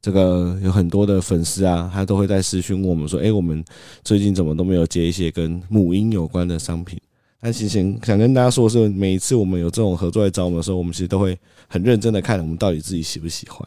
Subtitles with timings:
[0.00, 3.64] 这个有很多的粉丝啊，他都会在私讯问我们说：“哎，我们
[4.04, 7.00] 最近怎么都没有接一些跟母婴有关的商品？”
[7.40, 11.38] 但其实想跟大家说的是，每一次我们有这种合作来找我们的时候，我们其实都会
[11.68, 13.60] 很认真的看我们到底自己喜不喜欢。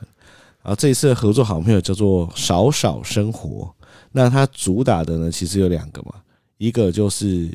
[0.63, 3.73] 然后这一次的合作好朋友叫做少少生活，
[4.11, 6.15] 那它主打的呢，其实有两个嘛，
[6.57, 7.49] 一个就是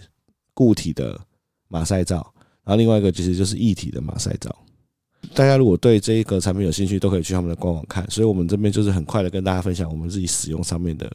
[0.54, 1.18] 固体的
[1.68, 2.16] 马赛皂，
[2.64, 4.54] 然后另外一个其实就是液体的马赛皂。
[5.34, 8.08] 大家如果对这一个产品有兴趣，都可以去他们的官网看。
[8.10, 11.10] 所以，我们这边就是很快的跟大家分享我们自己使用上面的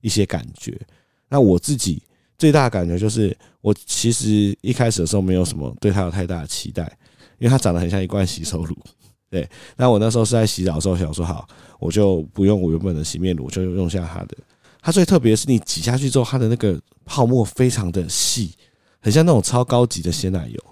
[0.00, 0.78] 一些感觉。
[1.28, 2.02] 那我自己
[2.38, 6.84] 最大的感觉就是，我其实一开始的时候没有什么对它有太大的期待，
[7.38, 8.76] 因为它长得很像一罐洗手乳。
[9.28, 11.48] 对，那我那时候是在洗澡的时候想说，好，
[11.80, 14.36] 我就不用我原本的洗面乳，就用下它的。
[14.80, 18.52] 它最特别是，你挤下去之后，它的那个泡沫非常的细，
[19.00, 20.64] 很像那种超高级的鲜奶油。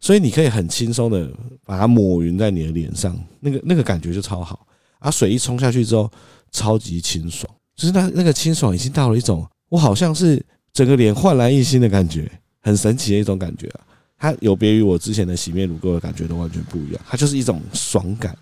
[0.00, 1.30] 所以你可以很轻松的
[1.64, 4.66] 把它抹匀在你的脸上，那个那个感觉就超好。
[4.98, 6.10] 啊，水一冲下去之后，
[6.50, 12.30] 超级清爽，就是那那个清爽已经到了一种我好像是整个脸焕然一新的感觉，
[12.60, 13.80] 很神奇的一种感觉啊！
[14.18, 18.36] 它有别于我之前的洗面乳给我的感觉都完全不一样，它就是一种爽感。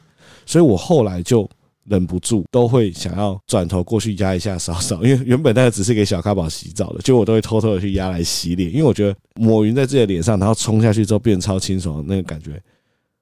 [0.46, 1.48] 所以我后来就。
[1.86, 12.60] 忍不住都会想要转头过去压一下少少， 因为原本那个只是给小咖宝洗澡的，就我都会偷偷的去压来洗脸，因为我觉得抹匀在自己的脸上，然后冲下去之后变超清爽，那个感觉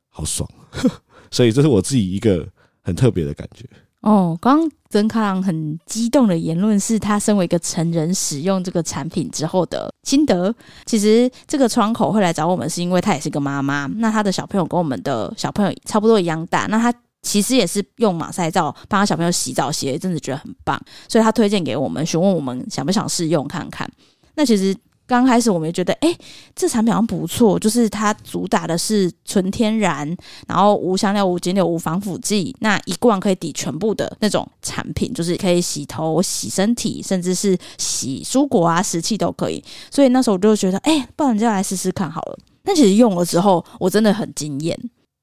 [0.09, 0.49] 好爽，
[1.31, 2.47] 所以这是我自己一个
[2.83, 3.65] 很特别的感觉。
[4.03, 10.53] 哦，刚刚曾康郎很激动的言论是他身为一个成人使用这个产品之后的心得。
[10.87, 16.93] 其实这个窗口会来找我们，是因为他也是个妈妈，那他的小朋友跟我们的小朋友差不多一样大，那他。
[17.23, 23.91] 其实也是用马赛皂帮小朋友洗澡，洗真的觉得很棒，所以他推荐给我们，询问我们想不想试用看看。
[24.35, 26.17] 那其实刚开始我们也觉得，哎，
[26.55, 30.17] 这产品好像不错，就是它主打的是纯天然，
[30.49, 39.63] 然后无香料、无精油、无防腐剂，那一罐可以抵全部的那种产品，就是可以洗头、洗身体，甚至是洗蔬果啊、食器都可以。
[39.91, 42.39] 所以那时候我就觉得，哎，不然就来试试看好了。
[42.65, 44.79] 那其实用了之后，我真的很惊艳。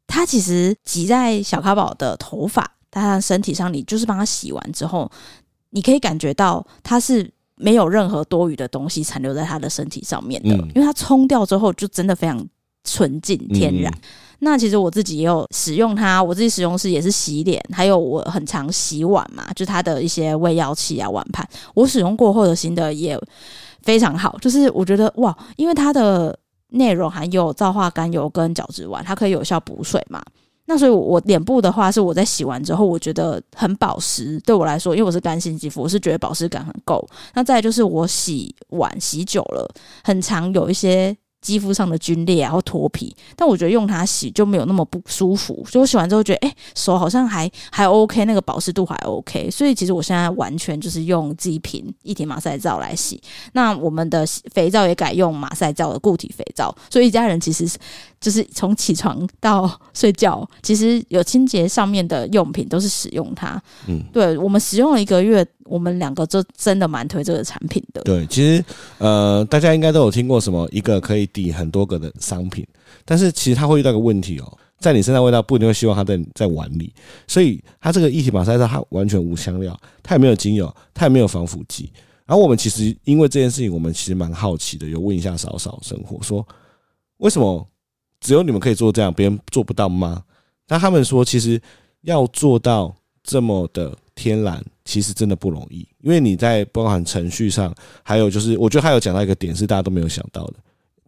[0.09, 5.09] 它其实挤在小咖宝的头发、它的身体上，你就是帮它洗完之后，
[5.69, 12.43] 你可以感觉到它是没有任何多余的东西残留在它的身体上面的，因为它冲掉之后就真的非常
[12.83, 13.93] 纯净天然。
[14.39, 23.15] 那其实我自己也有使用它，我自己使用是也是洗脸，还有我很常洗碗嘛，就它的一些喂药器啊、碗盘，我使用过后的心得也
[23.83, 26.35] 非常好，就是我觉得哇，因为它的。
[26.69, 30.23] 内容含有皂化甘油跟角质烷，它可以有效补水嘛。
[30.65, 34.39] 那所以，我脸部的话是我在洗完之后，我觉得很保湿。
[34.41, 37.03] 对我来说，因为我是干性肌肤，我是觉得保湿感很够。
[37.33, 39.67] 那再就是我洗碗洗久了，
[40.03, 41.17] 很常有一些。
[41.41, 45.63] 肌肤上的皲裂然后脱皮，但我觉得用它洗就没有那么不舒服。
[45.65, 49.49] 所以我洗完之后觉得，哎、手好像还还 OK，那个保湿度还 OK。
[49.49, 53.21] 所以其实我现在完全就是用自己瓶一体马赛皂来洗。
[53.53, 56.75] 那我们的肥皂也改用马赛皂的固体肥皂。
[56.89, 57.77] 所以一家人其实是
[58.19, 63.61] 就是从起床到睡觉，其实有清洁上面的用品都是使用它。
[63.87, 65.45] 嗯，对，我们使用了一个月。
[65.65, 68.01] 我们两个就真的蛮推这个产品的。
[68.01, 68.65] 对，其实
[68.97, 72.65] 呃，大家应该都有听过什么一个可以抵很多个的商品，
[73.05, 76.91] 但是其实它会遇到一个问题哦，在你身上味道不一定会希望它在在碗里，
[77.27, 81.91] 所以它这个一体马赛皂它完全无香料，它也没有精油，它也没有防腐剂。
[82.25, 86.43] 然后我们其实因为这件事情，我们其实蛮好奇的，有问一下少少生活说，
[87.17, 87.63] 为什么
[88.19, 90.23] 只有你们可以做这样，别人做不到吗？
[90.67, 91.61] 那他们说，其实
[92.01, 93.95] 要做到这么的。
[94.15, 100.55] 天然其实真的不容易，因为你在包含程序上，还有就是，我觉得还有讲到一个点是大家都没有想到的。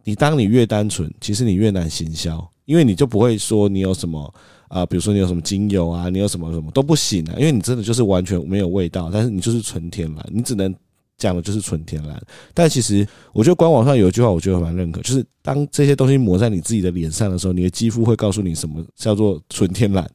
[0.02, 4.34] 你当你越单纯，其实你越难行销，因为你就不会说你有什么
[4.68, 10.74] 啊，比如说你有什么精油啊，你有什么什么都不行啊，因为你真的就是完全没有味道，但是你就是纯天然，你只能
[11.22, 12.20] 讲的就是纯天然。
[12.52, 20.08] 但其实我觉得官网上有一句话，我觉得蛮认可，就是当这些东西抹在你自己的脸上的时候，你的肌肤会告诉你什么叫做纯天然。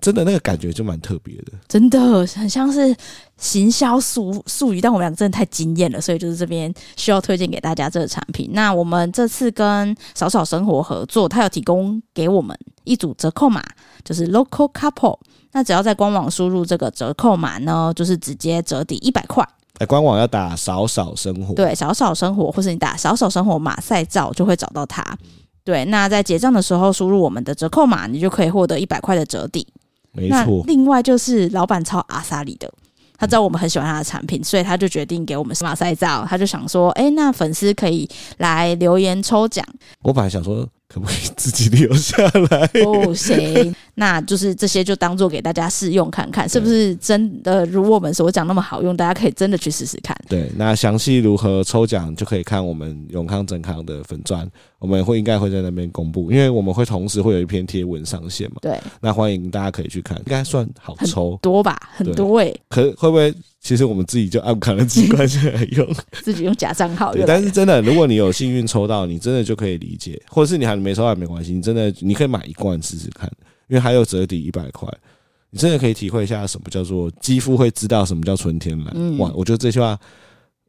[0.00, 2.96] 真的那个感觉就蛮特别的，真的很像是
[3.36, 8.48] 行销术术语，但我们两个真的太惊艳了，所以就是这边需要推荐给大家这个产品。
[8.54, 13.62] 那我们这次跟少少生活合作，他有提供给我们一组折扣码，
[14.02, 15.18] 就是 local couple。
[15.52, 19.46] 那只要在官网输入这个折扣码呢，就是直接折抵一百块。
[19.82, 25.04] 在官网要打少少生活，对，少少生活，或是你打少少生活马赛照就会找到它。
[25.64, 29.66] 对，那在结账的时候输入我们的折扣码，你就可以获得一百块的折抵。
[30.12, 32.72] 没错，另外就是老板超阿萨里的，
[33.18, 36.24] 他知道我们很喜欢他的产品，所以他就决定给我们马赛照。
[36.28, 38.08] 他就想说，哎，那粉丝可以
[38.38, 39.66] 来留言抽奖。
[40.02, 42.16] 我本来想说，可不可以自己留下
[42.50, 42.66] 来？
[42.82, 48.94] 不行，那就是这些就当做给大家试用看看，是不是真的如我们所讲那么好用？
[48.94, 50.14] 大家可以真的去试试看。
[50.28, 54.46] 对，那详细如何抽奖就可以看我们永康整康的粉专，
[54.82, 58.56] 我们会应该会在那边公布，因为我们会同时会有一篇贴文上线嘛。
[58.60, 62.60] 对，那欢迎大家可以去看，应该算好抽多吧，很多诶、欸。
[62.68, 63.32] 可会不会？
[63.60, 65.88] 其实我们自己就按卡的机关下来用，
[66.20, 67.12] 自己用假账号。
[67.12, 73.30] 对，但是真的，如果你有幸运抽到，你真的就可以理解，或者是你还没抽到也没关系，你真的你可以买一罐试试看，
[73.68, 74.88] 因为还有折抵一百块，
[75.50, 78.88] 你真的可以体会一下什么叫做肌肤会知道什么叫纯天然。
[78.96, 79.96] 嗯、哇，我觉得这句话，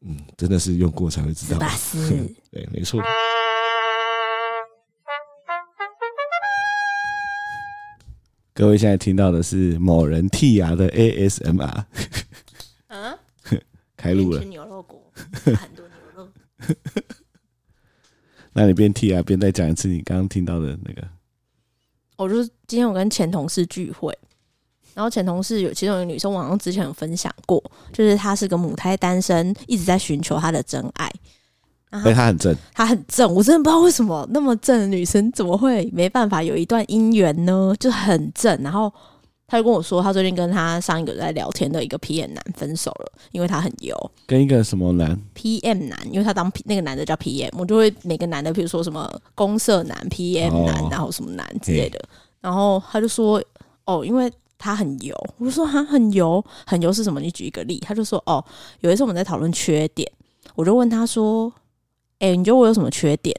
[0.06, 1.58] 嗯，真的是用过才会知道。
[2.52, 3.02] 对，没错。
[8.54, 11.86] 各位现在听到的是某人剔牙的 ASMR。
[13.98, 15.02] 开路了，吃牛肉锅，
[15.44, 16.28] 很多牛肉。
[18.52, 21.02] 那你边剔牙，边再讲一次你刚刚听到的那个。
[22.18, 24.16] 我就是今天我跟前同事聚会，
[24.94, 31.12] 然后前同事有其中有个女生，网上之前有分享过，就是她是个母胎单身，一直在寻求她的真爱。
[32.04, 37.74] 哎，她很正，她很正，我真的不知道为什么那么正的女生怎么会没办法有一段姻缘呢？
[37.80, 38.92] 就很正，然后。
[39.46, 43.96] 他就跟我说，他最近跟他上一个在聊天的一个 PM 男分手了，因为他很油。
[44.26, 52.04] 跟一个什么男？PM 男，因为他当那个男的叫 PM，我就会每个男的，比如说什么公社男、PM 男，然后什么男之类的。
[52.42, 53.40] 然后他就说，
[53.86, 55.16] 哦，因为他很油。
[55.38, 57.20] 我就说他很油，很油是什么？
[57.20, 57.78] 你举一个例。
[57.86, 58.44] 他就说，哦，
[58.80, 60.12] 有一次我们在讨论缺点，
[60.56, 61.54] 我就问他说，
[62.24, 63.36] 哎，你觉得我有什么缺点？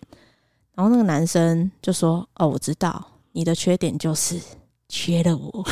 [0.74, 3.02] 然后那个男生就说，哦，我知道
[3.32, 4.38] 你的缺点就是。
[4.86, 5.64] 缺了我，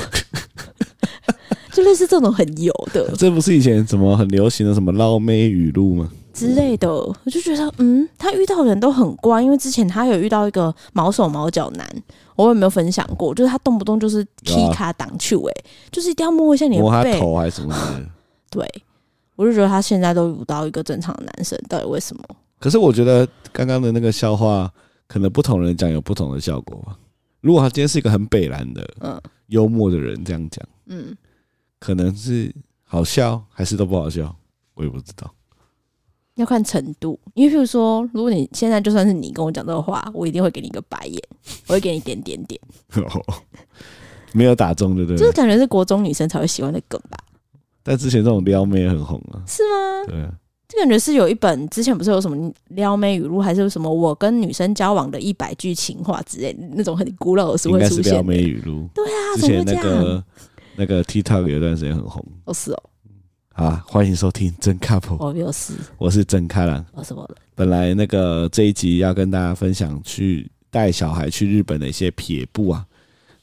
[1.73, 3.15] 就类似这种很油的。
[3.17, 6.11] 这不是以前什么很流行的什么捞妹语录吗？
[6.33, 11.87] 之类的，我就觉得，嗯，他遇到的人都很乖，因为之前他有遇到一个毛手毛脚男，
[12.35, 13.35] 我有没有分享过？
[13.35, 15.53] 就是他动不动就是踢卡挡球，哎，
[15.93, 18.03] 就是一定要摸一下你的背，头还是什么的。
[18.51, 18.67] 对，
[19.37, 22.25] 我就觉得他现在都遇到一个正常的男生，到底为什么？
[22.63, 24.73] 可是我觉得刚刚的那个笑话，
[25.09, 26.97] 可能不同人讲有不同的效果吧。
[27.41, 31.13] 如果他今天是一个很北蓝的、嗯，幽默的人，这样讲，嗯，
[31.81, 32.55] 可能是
[32.85, 34.33] 好笑还是都不好笑，
[34.75, 35.29] 我也不知道，
[36.37, 37.19] 要看程度。
[37.35, 41.21] 因为譬如说，如果你现在就算是你跟我讲这个话，我一定会给你一个白眼，
[41.67, 42.61] 我会给你点点点，
[44.33, 45.19] 没有打中，对不对？
[45.19, 47.19] 就是感觉是国中女生才会喜欢的梗吧。
[47.83, 50.07] 但之前这种撩妹也很红啊，是吗？
[50.07, 50.33] 对啊。
[50.73, 58.89] 这感觉是有一本之前不是有什么撩妹语录，还是什么我跟女生交往的一百句情话之类那种很古老的，是会出现撩妹语录。
[58.95, 60.25] 对啊，之前那个
[60.77, 62.25] 那个 TikTok 有一段时间很红。
[62.47, 62.83] 哦，是哦。
[63.53, 65.19] 好，欢迎收听真 couple。
[65.23, 66.83] 我又是，我是真开朗。
[66.95, 67.37] 我是我的。
[67.55, 72.87] 本来那个这一集要跟大家分享去带小孩去日本的一些撇步啊，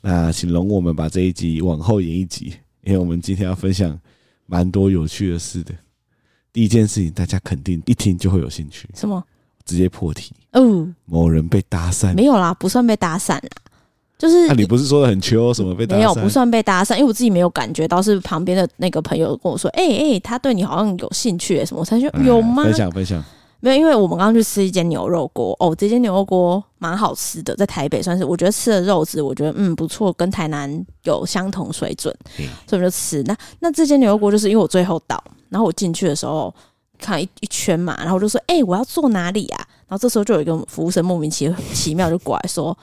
[0.01, 3.95] 那请容我们把这一集往后延一集，因为我们今天要分享
[4.47, 5.71] 蛮多有趣的事的。
[6.51, 8.89] 第一件事情，大家肯定一听就会有兴趣。
[8.93, 9.23] 什么？
[9.65, 10.87] 直接破题哦！
[11.05, 12.11] 某人被搭讪？
[12.15, 13.49] 没有啦，不算被搭讪啦，
[14.17, 14.47] 就是。
[14.47, 15.99] 那、啊、你不是说的很秋什么被搭讪？
[15.99, 22.63] 没有，不算被搭讪，因为我自己没有感觉到，是旁边的那个朋友跟我说：“哎、欸、哎、欸，他对你好像有兴趣，什么？”我才说有吗？
[22.63, 23.23] 分享分享。
[23.59, 33.23] 没有，因为我们刚刚去吃一间牛肉锅哦，这间牛肉锅蛮好吃的，在台北算是我觉得吃的肉质，我觉得嗯不错，跟台南有相同水准，嗯、所以我们就吃。
[33.23, 36.53] 那那这间牛肉锅就是因为我最后到，然后我进去的时候。
[37.01, 42.77] 看一一圈嘛，然后我就说：“哎、欸，我要坐哪里啊？”然后这时候就有一个服务生莫名其其妙就过来说：“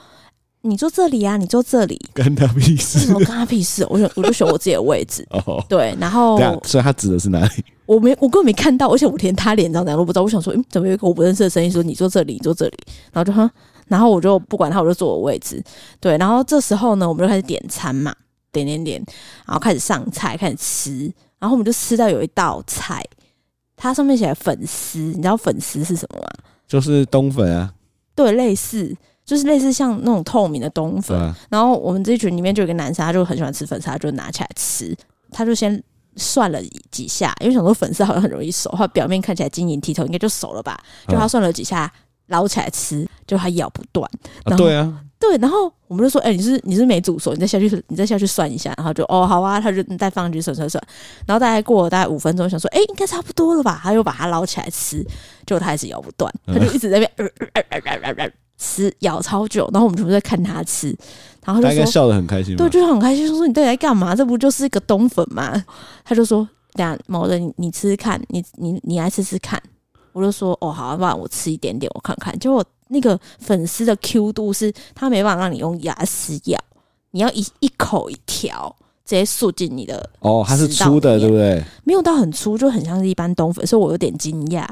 [0.66, 2.98] 你坐这里啊，你坐这里。”跟他屁事？
[2.98, 3.86] 什么跟他屁事？
[3.88, 5.26] 我就我就选我自己的位置。
[5.30, 7.64] 哦，对，然后所以他指的是哪里？
[7.86, 10.22] 我没，我根本没看到，而且我连他脸长怎样都不知道。
[10.22, 12.76] 我想说，嗯，怎么有一个我不认识的声音说：“你坐这里，你坐这里。”
[13.12, 13.48] 然后就哼，
[13.86, 15.62] 然后我就不管他，我就坐我位置。
[16.00, 18.12] 对，然后这时候呢，我们就开始点餐嘛，
[18.50, 19.00] 点点点，
[19.46, 23.04] 然后开始上菜，开始吃，然后我们就吃到有一道菜。
[23.76, 26.26] 它上面写粉丝，你知道粉丝是什么吗？
[26.66, 27.72] 就是冬粉啊。
[28.16, 28.96] 对，类似，
[29.26, 31.18] 就是类似像那种透明的冬粉。
[31.18, 34.96] 啊、然后我们这一群里面就有一个男生，他就很喜欢吃粉丝，他就拿起来吃。
[35.32, 35.82] 他就先
[36.14, 36.58] 涮了
[36.90, 40.80] 几下，因为想说粉丝好像很容易熟，它表面看起来晶莹剔透，应该就熟了吧？
[41.08, 41.92] 就他涮了几下，
[42.26, 44.10] 捞起来吃，就他咬不断。
[44.44, 45.02] 啊，对啊。
[45.18, 50.82] 对，然后我们就说：“哎、欸，你是你是没煮熟，你再下去， 你再下去涮一下。”然后就哦，好啊，他就再放进去涮涮涮。
[51.26, 55.02] 然后大概过了大概五分钟，想说：“哎、欸，应该差不多了吧？”他又把它捞起来吃，
[55.46, 59.66] 结果他还是咬不断，他就一直在那边、呃呃呃呃呃呃、吃，咬超久。
[59.72, 60.94] 然后我们全部在看他吃，
[61.46, 64.14] 然后他就说他应该笑得很开心，对，就很开心，说：“你到底在干嘛？
[64.14, 65.64] 这不就是一个冬粉吗？”
[66.04, 69.60] 他就说：“等下某人，你吃吃看，你你你来吃吃看。”
[70.16, 76.58] 我就说：“哦，好啊，不然我吃一点点，我看看。”结果那个粉丝的 Q 度是，它没办法让你用牙齿咬，
[77.10, 80.08] 你要一一口一条直接漱进你的。
[80.20, 81.62] 哦，它是粗的，对不对？
[81.84, 84.66] 没有到很粗，就很像是一般冬粉，所以我有点惊讶。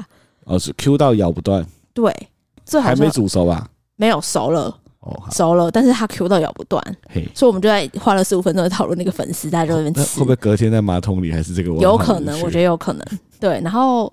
[0.45, 1.63] 哦，是 Q 到咬不断。
[1.93, 2.11] 对，
[2.65, 3.69] 这还没煮熟吧？
[3.97, 4.75] 没有熟了。
[5.01, 6.83] 哦，熟了，但是它 Q 到咬不断，
[7.35, 10.17] 所以我们就在花了十五分钟讨论那个粉丝，在这边吃。
[10.17, 11.71] 会不会隔天在马桶里还是这个？
[11.75, 13.05] 有可能，我觉得有可能。
[13.39, 14.11] 对，然后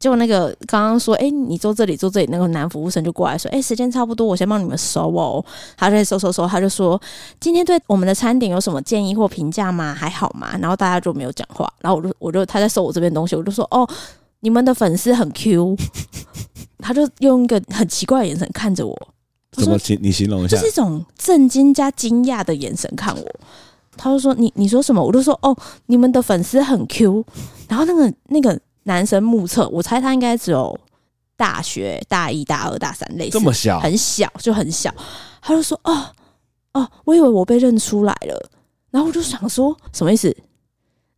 [0.00, 5.44] 就那个刚刚说，哎、欸，你坐这里，坐这里，那个男服务生就过来说，哎、欸，时间差不多，我先帮你们收哦。
[5.76, 6.98] 他就在收收收，他就说，
[7.38, 9.94] 今天对我们的餐点有什么建议或评价吗？
[9.94, 10.56] 还好吗？
[10.58, 13.86] 然后大家就没有讲话，然后我就我就他在收我这边东西，我就说，哦，
[14.40, 15.76] 你们的粉丝很 Q，
[16.80, 18.96] 他就用一个很奇怪的眼神看着我。
[19.52, 19.98] 怎么形？
[20.00, 23.40] 你形容一下，就是一种震惊加惊讶的眼神看我。
[23.96, 25.54] 他就说：“你你说什么？”我就说：“哦，
[25.86, 27.22] 你们的粉丝很 Q。”
[27.68, 30.78] 然后那个那个男生目测，我猜他应该只有
[31.36, 34.92] 大学大一、大二、大三类似，这么小，很小就很小。
[35.42, 36.06] 他就说：“哦
[36.72, 38.50] 哦，我以为我被认出来了。”
[38.90, 40.34] 然后我就想说：“什么意思？”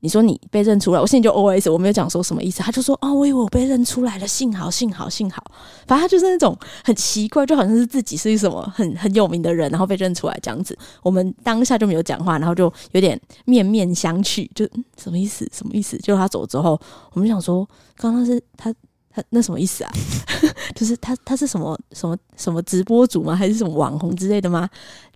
[0.04, 2.60] 你说你被认出来，我现在就 O S，我没有讲说什么意思。
[2.60, 5.40] 他就说：“哦，我以为我被认出来了，幸好，幸好，幸好。”
[5.86, 10.76] 反正他就是那种很奇怪，就好像是自己是什么很很有名的人，然后被认出来这样子。
[11.04, 14.68] 我们当下就没有讲话，然后就有点面面相觑，就
[15.00, 15.48] 什么意思？
[15.54, 15.96] 什么意思？
[15.98, 16.76] 就他走之后，
[17.12, 18.74] 我们想说，刚刚是他
[19.08, 19.92] 他那什么意思啊？
[20.74, 23.36] 就是他他是什么什么什么直播主吗？
[23.36, 24.68] 还是什么网红之类的吗？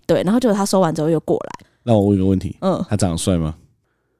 [0.05, 1.67] 对，然后结果他说完之后又过来。
[1.83, 3.53] 那我问一个问题，嗯，他长得帅吗？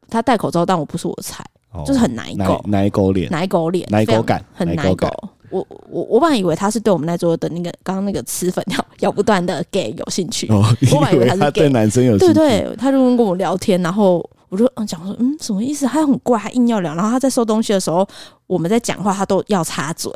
[0.09, 5.09] 他戴口罩，但我不是我的菜，哦、就是很奶狗，奶狗脸，奶狗脸，奶狗感，很奶狗。
[5.49, 10.61] 我我我本来以为他是对我们那桌的那个刚刚那个吃粉咬咬不断的 gay 有兴趣，哦、
[10.91, 15.85] 我本来以为他是 gay, 对男生有兴趣，对对，他就跟我聊天，然后我就讲说，嗯，什么意思？
[15.85, 16.93] 他很怪，他硬要聊。
[16.95, 18.05] 然后他在收东西的时候，
[18.45, 20.11] 我们在讲话，他都要插嘴。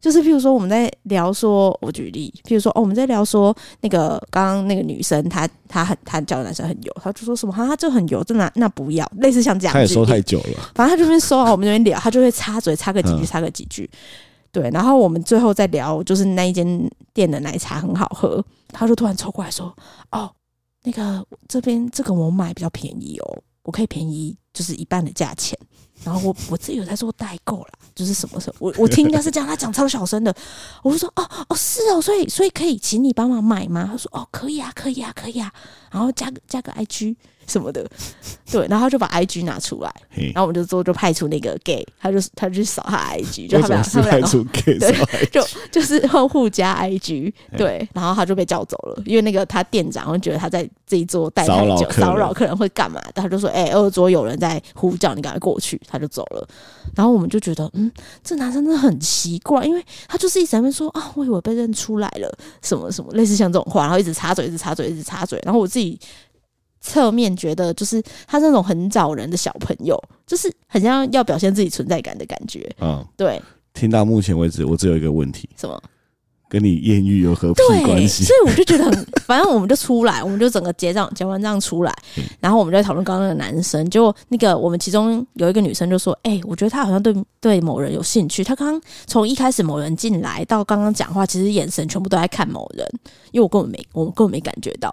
[0.00, 9.74] 就是譬如说我们在聊说，我举例，譬如说哦，我们在聊说那个刚刚那个女生，她她很她叫男生很油，她就说什么哈，她就很油，就那那不要，类似像这样。
[9.74, 13.88] 他也说太久了，反正他这边说啊，我们这边聊，他就会插嘴插个几句，插个几句。
[14.50, 18.42] 对，然后我们最后再聊，就是那一间店的奶茶很好喝，
[18.72, 19.72] 他就突然凑过来说，
[20.10, 20.28] 哦，
[20.82, 25.56] 那个这边这个我买比较便宜哦，我可以便宜就是一半的价钱。
[26.02, 30.34] 然后我我自己有在做代购啦，就是什么时候我我听人家是这样，他讲超小声的，
[30.82, 33.86] 我就说哦哦是哦，所以所以可以请你帮忙买吗？
[33.92, 35.52] 他说哦可以啊可以啊可以啊，
[35.90, 37.14] 然后加个加个 IG
[37.50, 37.84] 什么的，
[38.50, 39.92] 对，然后他就把 IG 拿出来，
[40.32, 44.28] 然后我们就做就派出那个 gay，他就他就去扫他 IG，就他们俩他们俩
[44.78, 53.02] 对，就就是互加 IG，对，然后他就被叫走了，因为那个他店长会觉得他在这一桌待太久，骚扰客人会干嘛？
[53.14, 55.80] 他就说哎二桌有人在呼叫，你赶快过去。
[55.88, 56.46] 他就走了，
[56.94, 57.90] 然后我们就觉得，嗯，
[58.22, 65.98] 这男生真的很奇怪，因为他就是一直在那边说啊，我以为被认出来了，什么什么，类似像这种话，然后一直插嘴，一直插嘴，一直插嘴，然后我自己
[66.80, 69.96] 侧面觉得，就是他那种很找人的小朋友，
[70.26, 72.68] 就是很像要表现自己存在感的感觉。
[72.80, 73.40] 嗯，对。
[73.72, 75.80] 听到目前为止，我只有一个问题，什么？
[76.48, 78.24] 跟你艳遇有何屁关系？
[78.24, 78.92] 所以我就觉得很，
[79.24, 81.94] 反正我们就出来，我们就整个结账结完账出来，
[82.40, 83.88] 然后我们就在讨论刚刚那个男生。
[83.88, 88.42] 结果那个我们其中有一个女生就说：“哎、欸，我觉得他好像对对某人有兴趣。
[88.42, 92.84] 他刚刚从一开始某人进来到刚刚讲话，其实眼神全部都在看某人。
[93.30, 94.92] 因为我根本没，我根本没感觉到，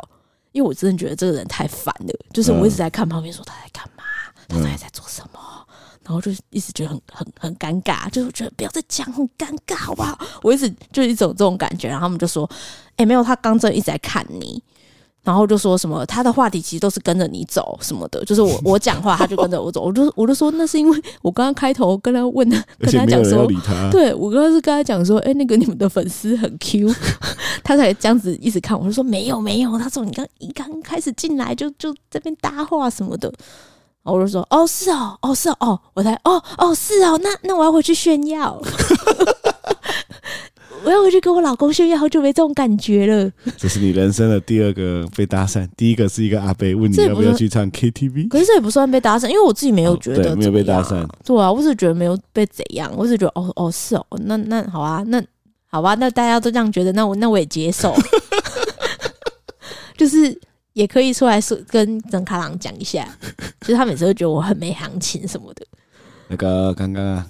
[0.58, 2.14] 因为我真的觉得这个人太烦了。
[2.34, 4.04] 就是我一直在看旁边，说他在干嘛，
[4.48, 5.40] 他到底在做什么。”
[6.04, 10.18] 然后就一直觉得很很很尴尬，就是觉得不要再讲，很尴尬，好不好？
[10.42, 11.88] 我一直就一种这种感觉。
[11.90, 12.50] 然后他们就说
[12.96, 14.64] ：“哎、欸，没有，他刚正一直在看你。”
[15.27, 19.81] 然后就说什么他的话题其实都是跟着你走什么的，就是我 我讲话他就跟着我走。
[19.81, 23.46] 我就我就说那是因为我刚刚开头跟他问他，跟他讲说，
[23.91, 26.88] 对我刚刚是跟他讲说：“哎、欸，那个你们的粉丝很 Q。
[27.62, 29.77] ”他才这样子一直看我，就说没有没有。
[29.77, 33.29] 他说你刚一刚开始进来就就这边搭话什么的。
[34.03, 38.57] 我就说哦是哦哦是哦哦，我才哦哦是哦，那那我要回去炫耀，
[40.84, 43.31] 我要回去跟我老公炫耀，好久没这种感觉了。
[43.57, 51.07] 这是你人生的第二个被搭讪，第一个是一个阿伯问你要不要去唱 KTV，可是这也不算被搭讪，因为我自己没有觉得、哦、没有被搭讪。
[51.25, 55.22] 对啊，我只是觉得没有被怎样，我只是觉得哦哦是哦，那那好啊，那
[55.67, 57.93] 好吧，那大家都这样觉得，那我那我也接受，
[59.98, 60.39] 就是。
[60.74, 63.10] 也可以出来说跟曾卡郎讲一下，
[63.62, 65.65] 就是他每次都觉得我很没行情什么的。
[66.27, 67.25] 那个刚刚啊，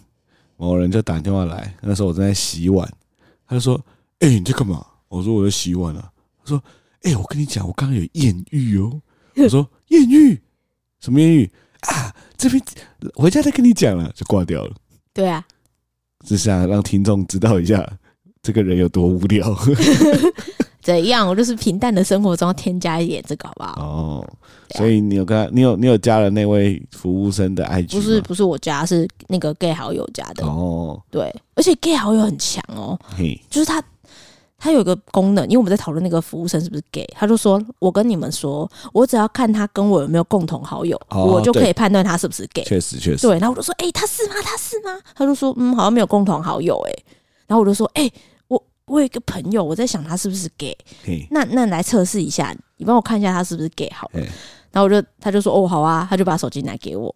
[0.58, 2.86] 某人就打电话来，那时候我正在洗碗，
[3.48, 3.76] 他就说
[4.20, 6.12] ：“哎、欸，你在干嘛？”我说：“我在洗碗啊。”
[6.44, 6.62] 他说
[7.04, 9.02] ：“哎、欸，我跟你讲，我刚刚有艳遇哦。
[9.38, 10.40] ”我说：“艳遇？
[11.00, 11.50] 什么艳遇
[11.82, 12.14] 啊？
[12.38, 12.62] 这边
[13.16, 14.76] 回家再跟你讲了。”就挂掉了。
[15.14, 15.46] 对啊，
[16.26, 17.88] 只想让听众知道一下。
[18.44, 19.54] 这个人有多无聊。
[20.82, 21.28] 怎样？
[21.28, 23.74] 我就是平淡的生活中添加一点这个，好不好？
[23.82, 24.34] 哦，
[24.76, 27.92] 所以你有跟他，你有你有加了那位服务生的 IG？
[27.92, 30.46] 不是，不是我加，是那个 gay 好友加的。
[30.46, 33.82] 哦，对，而且 gay 好友很强哦，嘿，就是他，
[34.58, 42.64] 他有一个功能，因为我们在讨论那个服务生是不是 gay，他就说，我跟你们说，我只要看他跟我有没有共同好友，哦、我就可以判断他是不是 gay。
[42.64, 43.28] 确实，确实。
[43.28, 44.36] 对，然后我就说，哎、欸，他是吗？
[44.44, 45.00] 他是吗？
[45.16, 47.04] 他就说，嗯，好像没有共同好友、欸，哎，
[47.48, 48.14] 然后我就说，哎、欸。
[48.88, 50.76] 我有一个朋友，我在想他是不是 gay，
[51.30, 54.22] 那那来测试一下，你帮我看一下他是不是 gay 好了。
[54.72, 57.14] 然后我就他就说哦好啊，他就把手机拿给我，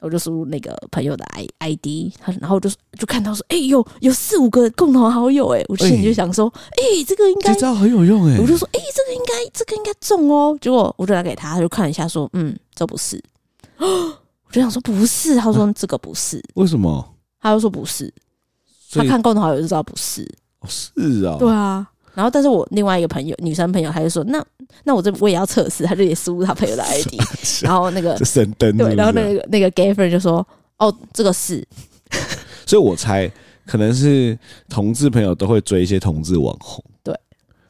[0.00, 13.22] 我就输入那个朋友的 i i d，他然后我就就看到说哎呦有，有四五个共同好友哎，我心里就想说哎这个应该这招很有用哎，我就说哎这个应该这个应该中哦，结果我就拿给他，他就看了一下说嗯这不是，
[13.78, 17.14] 我就想说不是，他说这个不是，为什么？
[17.40, 18.12] 他就说不是，
[18.92, 20.26] 他看共同好友就知道不是。
[20.68, 24.44] 是啊，对啊，然后但是我另外一个朋友，女生朋友，他就说，那
[24.84, 27.14] 那我这我也要测试，他就也输入他朋友的 ID，
[27.62, 30.46] 然后那个神灯，对，然后那个那个 gay friend 就说，
[30.78, 31.66] 哦，这个是，
[32.66, 33.30] 所以我猜
[33.66, 37.14] 可能是同志朋友都会追一些同志网红，对，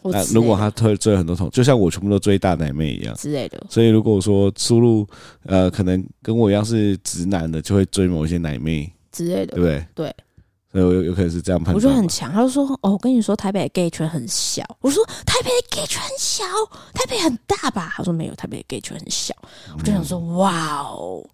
[0.03, 3.15] 那如果他推追很多同，就像我全部都追大奶妹一样。
[3.17, 5.07] 之类的，所以如果说输入
[5.45, 8.93] 呃，可能跟我一样是直男的，就会追某一些奶妹。
[9.11, 9.87] 之类的，对不对？
[9.95, 10.15] 对。
[10.81, 12.33] 有有有可能是这样判断，我觉得很强。
[12.33, 16.45] 他就说：“哦，我跟你说，台北的 gay 圈很小。”我说：“台北的 gay 圈很小，
[16.93, 19.35] 台北很大吧？”他说：“没有，台北的 gay 圈很小。”
[19.77, 21.25] 我就想说：“哇哦！”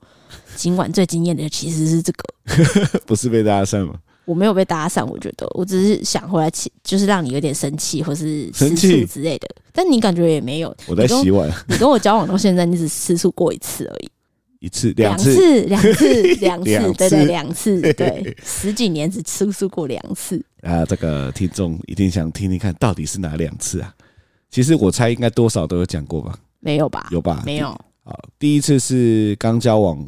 [0.57, 3.95] 今晚最惊艳的其实是这个， 不是被搭讪吗？
[4.25, 9.49] 我没有被搭讪，我觉得我只是想回来气，就是让你有点生气或是生气之类的。
[9.73, 10.75] 但你感觉也没有。
[10.87, 11.51] 我在洗碗。
[11.67, 14.11] 你跟我交往到现在，你只吃醋过一次而已。
[14.63, 20.85] 一次、两次、 两次、两次、对对，两次， 对，十几年只吃出过两次啊！
[20.85, 23.93] 这个听众一定想听听看，到底是哪两次啊？
[24.51, 26.39] 其实我猜应该多少都有讲过吧？
[26.61, 27.09] 没有吧？
[27.11, 27.43] 有吧？
[27.45, 27.69] 没有。
[28.05, 29.99] 啊，第一次是刚交往，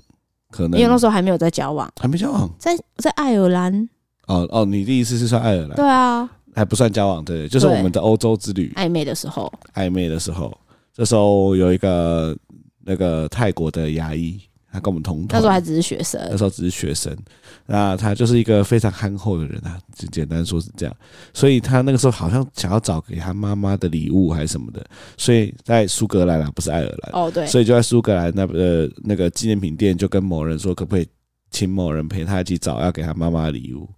[0.52, 3.88] 可能因为那时候还没有在交往，还没交往，在在爱尔兰。
[4.28, 5.74] 哦哦，你第一次是算爱尔兰？
[5.74, 10.56] 对啊，还不算交往，对，就是我们的欧洲之旅，暧昧的时候，暧昧的时候，
[10.94, 12.36] 这时候有一个
[12.84, 14.40] 那个泰国的牙医。
[14.74, 17.16] 他跟我们同团，那时候还只是学生，那时候只是学生。
[17.64, 20.92] 那他就是一个非常憨厚的人啊，就简单说是这样。
[21.32, 24.84] 所以他那个时候好像想要找给他妈妈的礼物还是什么的，
[25.16, 31.06] 所以在苏格兰啊，不是爱尔兰哦，对，所以就在苏格兰那呃那个纪念品店，就跟某人说，可不可以
[31.52, 33.88] 请某人陪他一起找要给他妈妈的礼物。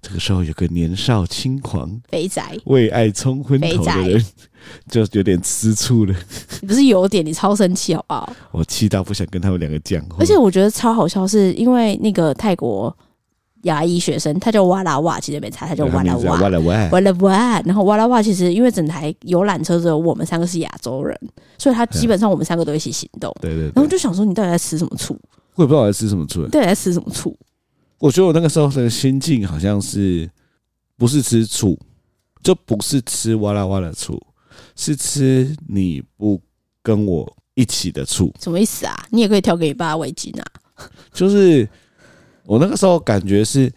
[0.00, 4.24] 这个时候有个年少轻狂、肥宅、为爱冲昏头的人，
[4.88, 6.14] 就有点吃醋了。
[6.62, 8.32] 你不是有点，你超生气好不好？
[8.52, 10.16] 我气到不想跟他们两个讲话。
[10.20, 12.96] 而且我觉得超好笑，是因为那个泰国
[13.62, 17.60] 牙医学生，他叫哇啦哇，其实没差，他叫哇啦哇，哇啦哇，哇啦哇。
[17.66, 21.18] 然后哇啦哇，其实因为整台游览车只有我们三个是亚洲人，
[21.58, 23.34] 所以他基本上我们三个都一起行动。
[23.40, 23.64] 对对。
[23.74, 25.18] 然后就想说，你到底在吃什么醋？
[25.56, 26.46] 我也不知道我在吃什么醋。
[26.46, 27.36] 对，在吃什么醋？
[27.98, 30.30] 我觉得我那个时候的心境好像是，
[30.96, 31.76] 不是吃醋，
[32.44, 34.20] 就不是吃哇啦哇的醋，
[34.76, 36.40] 是吃你不
[36.80, 38.32] 跟我一起的醋。
[38.40, 38.94] 什么意思啊？
[39.10, 40.46] 你也可以挑给你爸围巾啊。
[41.12, 41.68] 就是
[42.44, 43.68] 我那个时候感觉是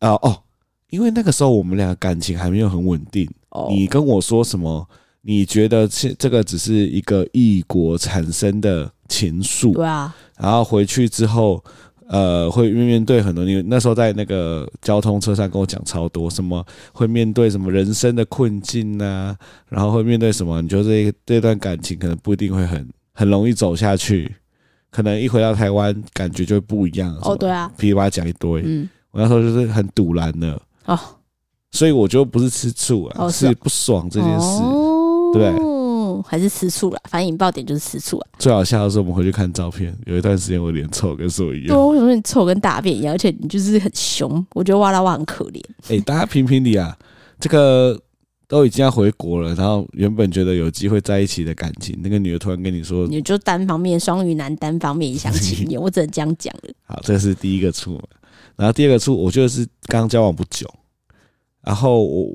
[0.00, 0.42] 啊哦，
[0.90, 3.30] 因为那个时候我们俩感情还没有很稳定。
[3.50, 4.84] 哦，你跟我说什么？
[5.20, 9.72] 你觉得这这个只是一个异国产生的情愫？
[9.74, 10.12] 对啊。
[10.36, 11.62] 然后回去之后。
[12.08, 19.34] 呃，会面对很多，你那时候在那个交通车上跟我讲超多，什么会面对什么人生的困境啊，
[19.68, 20.60] 然后会面对什么？
[20.60, 24.34] 你觉得这这段感情可能不一定会很很容易走下去，
[24.90, 27.16] 可能一回到台湾感觉就会不一样。
[27.22, 28.62] 哦，对啊，噼里啪啦讲一堆。
[28.64, 30.98] 嗯，我那时候就是很堵然的哦，
[31.70, 34.60] 所以我觉得不是吃醋啊，是不爽这件事，
[35.32, 35.81] 对。
[36.20, 38.28] 还是吃醋了，反正引爆点就是吃醋啊。
[38.38, 41.68] 最好笑的是，我们回去看照片，有一段时间我脸臭跟说一样。
[41.68, 43.14] 对，为什么你臭跟大便一样？
[43.14, 45.62] 而且你就是很凶，我觉得哇啦哇很可怜。
[45.88, 46.96] 哎、欸，大家评评理啊！
[47.38, 47.98] 这个
[48.46, 56.74] 都已经要回国了，然后原本觉得有机会在一起的感情，那个女的突然跟你说，你就单方面双鱼男，单方面一厢情愿， 我只能这样讲了。
[56.84, 58.02] 好，这是第一个醋嘛。
[58.54, 60.68] 然后第二个醋，我觉得是刚交往不久，
[61.62, 62.30] 然后我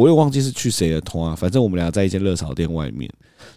[0.00, 3.10] 我也忘记是去谁的团啊，反正我们俩在一间热炒店外面。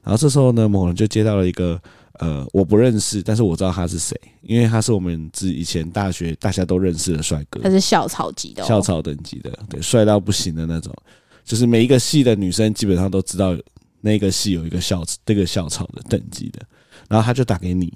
[0.04, 1.82] 然后这时候呢，某人就接到了一个
[2.20, 10.94] 呃，我不认识，但是我知道他是谁，因为他是我们之以前大学大家都认识的帅哥，他是校草级的，哦，校草等级的，对，帅到不行的那种，
[11.46, 13.56] 就是每一个系的女生基本上都知道
[14.02, 16.60] 那个系有一个校这个校草的等级的。
[17.08, 17.94] 然后他就打给你，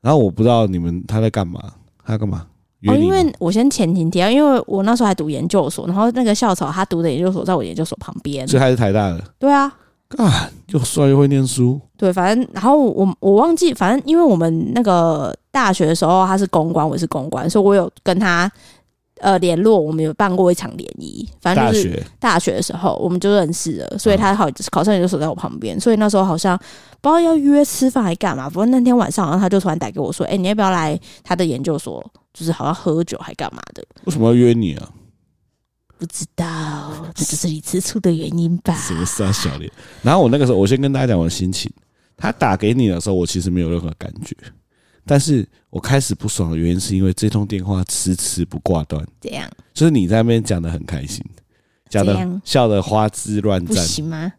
[0.00, 1.74] 然后我不知道你们他在干嘛，
[2.04, 2.46] 他干嘛？
[2.86, 9.22] 哦，因为我先前情提啊，因为我那时候还读研究所，然后那个校草他读的研究所在我研究所旁边，所以还是台大的。
[9.38, 9.72] 对啊，
[10.16, 11.80] 啊，又帅又会念书。
[11.96, 18.50] 对，反正然后我我忘记，反正因为我们那个大学的时候他是公关，我是公关，所以我有跟他。
[19.20, 26.56] 呃，联络我们有办过一场联谊，反正就是大学的时候我们就认识了，所以他好考上研究所在我旁边，所以那时候好像
[27.00, 32.04] 不知道要约吃饭还干嘛，不过那天晚上，然后他就突然打给我说：“哎、欸，你要不要来他的研究所？
[32.32, 34.88] 就是好像喝酒还干嘛的？”为什么要约你啊？
[35.98, 38.74] 不知道，这就是你吃醋的原因吧？
[38.74, 39.70] 什么事啊，小莲？
[40.00, 41.70] 然后我那个时候，我先跟大家讲我的心情。
[42.16, 44.34] 他打给你的时候，我其实没有任何感觉。
[45.04, 51.24] 但是我开始不爽的原因是因为这通电话迟迟不挂断，这样就是你在那边讲的很开心，
[51.88, 54.32] 讲的笑的花枝乱颤，行吗？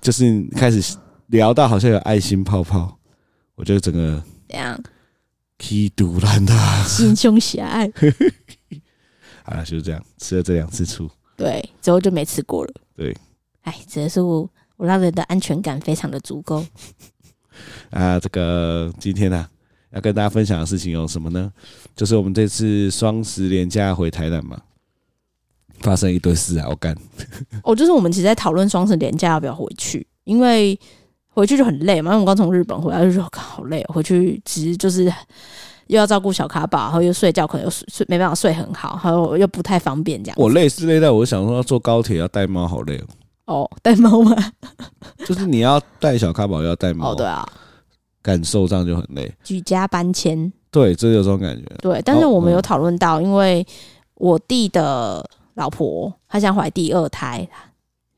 [0.00, 2.98] 就是开始聊到好像有爱心泡泡，
[3.54, 4.80] 我觉得整个这样，
[5.58, 6.54] 气赌烂的，
[6.86, 7.90] 心胸狭隘。
[9.44, 12.72] 好了，就是这样，吃了这两次醋，对，之后就没吃过了。
[12.96, 13.16] 对，
[13.62, 16.64] 哎，只能说我我让人的安全感非常的足够。
[17.90, 19.50] 啊，这个今天呢、啊？
[19.92, 21.50] 要跟大家分享的事情有什么呢？
[21.96, 24.58] 就是我们这次双十连假回台南嘛，
[25.80, 26.66] 发生一堆事啊！
[26.68, 26.96] 我干，
[27.64, 30.78] 哦，就是我们其实在讨论双十连假要不要回去，因为
[31.28, 32.10] 回去就很累嘛。
[32.10, 35.04] 因为我们刚从日本回来，就说好累，回去其实就是
[35.86, 40.36] 又要照顾小卡宝，然后又睡觉，可能又睡睡没办法睡很好，还有又不太方便这样。
[40.38, 43.04] 我累是累到我想说要坐高铁要带猫，好累哦。
[43.46, 44.36] 哦，带猫吗？
[45.24, 47.12] 就是你要带小卡宝，要带猫。
[47.12, 47.48] 哦，对啊。
[48.22, 51.64] 感受上就很累，举家搬迁，对，这有这种感觉。
[51.80, 53.66] 对，但是我们有讨论到，因为
[54.14, 57.48] 我弟的老婆她想怀第二胎，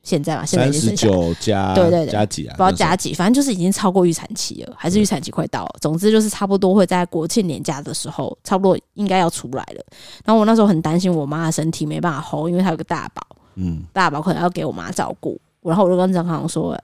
[0.02, 2.52] 现在嘛，现在已经三十九加，对对对，加几啊？
[2.56, 5.76] 不知道加几，反正就是已经超过预产期了，还是预产期快到了。
[5.80, 9.84] 总之就是差不多会在国庆年假的时候，差不多应该要出来了。
[10.24, 13.22] 然后我那时候很担心我妈的身体没办法 hold，因为她有个大宝，
[13.56, 15.38] 嗯，大宝可能要给我妈照顾。
[15.62, 16.76] 然后我就跟张康说。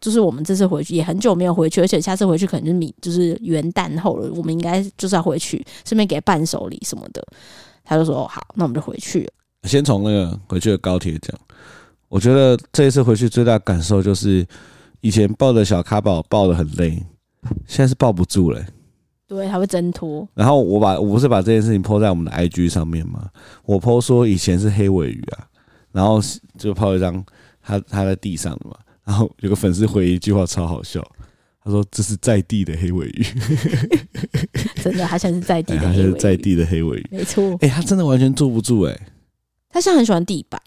[0.00, 7.24] 就是我们这次回去也很久没有回去，而且下次回去可能就是米就是元旦后了，我们应该就是要回去，顺便给伴手礼什么的。
[7.84, 9.30] 他就说好，那我们就回去了。
[9.64, 11.38] 先从那个回去的高铁讲，
[12.08, 14.44] 我觉得这一次回去最大感受就是，
[15.00, 17.02] 以前抱着小卡宝抱的很累，
[17.66, 18.66] 现在是抱不住了、欸。
[19.28, 20.26] 对，他会挣脱。
[20.34, 23.28] 然后我把我不是把这件事情 po 在我们的 IG 上面吗？
[23.64, 25.46] 我 po 说以前是黑尾鱼啊，
[25.92, 26.20] 然后
[26.56, 27.24] 就 po 一张
[27.60, 28.76] 他他在地上的嘛。
[29.06, 31.00] 然后有个粉丝回一句话超好笑，
[31.62, 33.24] 他说：“这是在地的黑尾鱼，
[34.82, 37.56] 真的，他像是在地的，他像是在地的黑尾鱼，没错。
[37.60, 39.08] 哎，他真的完全坐不住，哎，
[39.70, 40.60] 他现在很喜欢地板，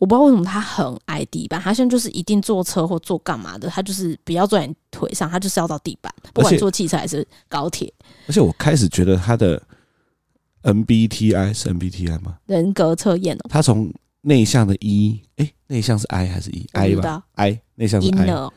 [0.00, 7.92] 我不知道为什么他很爱地板，他现在就是一定坐车或坐干嘛的，他就是不要坐在腿上，他就是要到地板，不管坐汽车还是高铁。
[8.26, 9.62] 而且我开始觉得他的
[10.64, 12.38] MBTI 是 MBTI 吗？
[12.46, 13.92] 人格测验哦，他从。
[14.22, 18.50] 内向的 E，哎，内向是 I 还是 E？I 吧，I 内向是 I，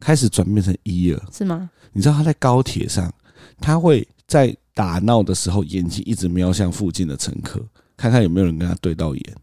[0.00, 1.70] 开始转变成 E 了，是吗？
[1.92, 3.12] 你知道他在高铁上，
[3.60, 7.64] 他会在打闹的时候，眼睛一直瞄向附近的乘客，
[7.96, 9.36] 看看有没有人跟他对到眼。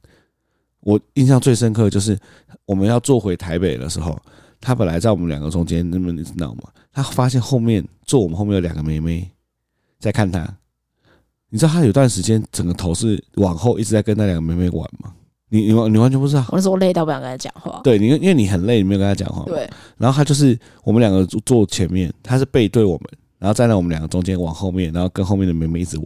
[0.81, 2.17] 我印象最深刻的就是
[2.65, 4.19] 我们要坐回台北的时候，
[4.59, 6.63] 他本来在我们两个中间那么你知道吗？
[6.91, 9.29] 他发现后面坐我们后面有两个妹妹
[9.99, 10.57] 在看他，
[11.49, 15.13] 你知道他有段时间整个头是往后一直在跟那两个妹妹玩吗？
[15.49, 17.79] 你你完你完全不知道，我那时候累到不想跟他讲话。
[17.83, 19.43] 对，你因为你很累，你没有跟他讲话。
[19.45, 19.69] 对。
[19.97, 23.03] 然后他就是我们两个坐前面，他是背对我们，
[23.39, 26.05] 然后站在我们两个中间往后面，然后跟后面的妹妹一直玩。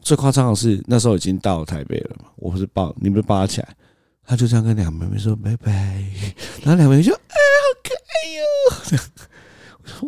[0.00, 3.68] 最夸张的是那时候已经到了台北了嘛，我不是抱你，不是抱他起来，
[4.24, 5.72] 他就这样跟两个妹妹说拜拜，
[6.62, 9.00] 然后两个妹妹就哎，好可爱哟。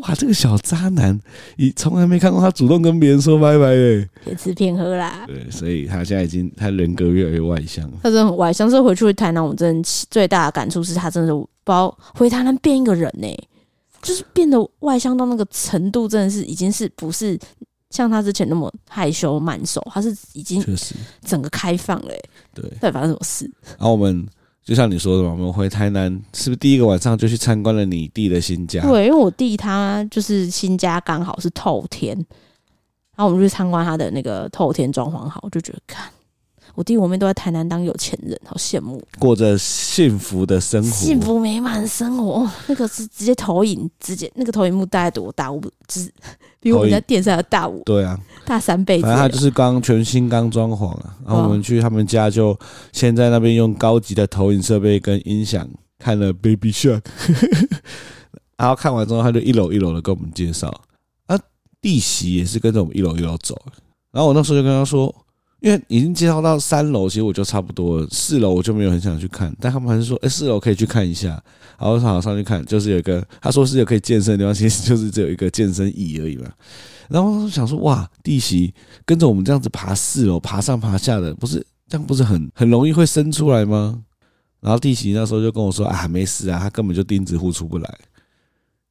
[0.01, 1.19] 哇，这个小渣男，
[1.57, 5.25] 你从来没看过他主动跟别人说拜拜诶，骗吃骗喝啦。
[5.27, 7.89] 对，所以他现在已经他人格越来越外向。
[8.03, 13.49] 他真的很外向，这回去回台南，我真的最大的感触是他真的不知道回台南变一个人呢，
[14.03, 17.39] 就是变得外向到那个程度，真的是已经是不是
[17.91, 22.13] 像他之前那么害羞慢熟，他是已经确实整个开放了。
[22.55, 23.51] 对，到底发生什么事？
[23.79, 24.27] 然后我们。
[24.69, 28.83] 就像你说的嘛，我们回台南是不是第一个晚上就去参观了你弟的新家？
[28.83, 32.15] 对，因为我弟他就是新家刚好是透天，
[33.17, 36.11] 然后我们就去参观他的那个透天装潢好，我就觉得看
[36.79, 42.49] 我弟我妹都在台南当有钱人，好羡慕，过着幸福的生活，幸福美满的生活。
[42.69, 45.51] 那个是直接投影，直接那个投影幕大概多大？
[45.51, 46.09] 我不知。
[46.61, 49.01] 比我们家电视还要大五，对啊，大三倍。
[49.01, 52.57] 反正他就是刚全新刚装潢啊，然后我们去他们家就
[52.93, 57.03] 先在那边用高级的投影设备跟音响看了 Baby Shark，
[58.57, 60.73] 然后看完之后他就一楼一楼的跟我们介绍
[61.27, 61.37] 啊，
[61.81, 63.61] 弟媳也是跟着我们一楼一楼走，
[64.13, 65.13] 然后我那时候就跟他说，
[65.61, 68.07] 因为已经介绍到三楼，其实我就差不多了。
[68.11, 71.31] 四楼我就没有很想去看，但他们还是说，哎、四楼可以去看一下。
[71.79, 76.49] 然后我好上去看，就是有一个他说是有可以健身的地方，其实就是只有一个健身椅而已嘛。
[77.09, 78.73] 然后我想说，哇，弟媳
[79.05, 84.03] 跟着我们这样子爬四楼，爬上爬下的，不是这样不是很很容易会生出来吗？
[84.61, 87.99] 然后弟媳那时候就跟我说，啊，没事啊，他根本就钉子户出不来。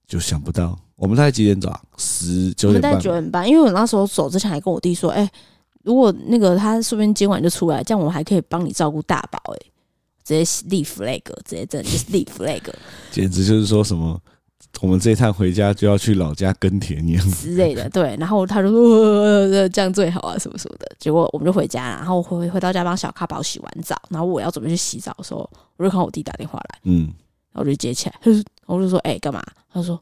[0.07, 1.81] 就想不到，我们大概几点走啊？
[1.97, 2.91] 十九点半。
[2.91, 5.29] 我们大概九点半，因为我那时候走之前还跟我弟说，哎、
[5.87, 9.41] 如果那个他说不定今晚就出来，这样我还可以帮你照顾大宝。
[9.53, 9.57] 哎，
[10.23, 12.61] 直接立 flag，直接真的就是立 flag，
[13.09, 14.21] 简直就是说什么。
[14.81, 18.15] 我们这一趟回家就要去老家耕田一样之类的，对。
[18.19, 20.87] 然后他就说、呃、这样最好啊，什么什么的。
[20.99, 27.05] 结果我们就回家了，然后回回到家帮小咖宝洗完澡，然后我要准备去洗澡的时候，我就看我弟打电话来，嗯，
[27.53, 29.41] 然后我就接起来，他就，我就说，哎、欸，干嘛？
[29.73, 29.99] 他说，哎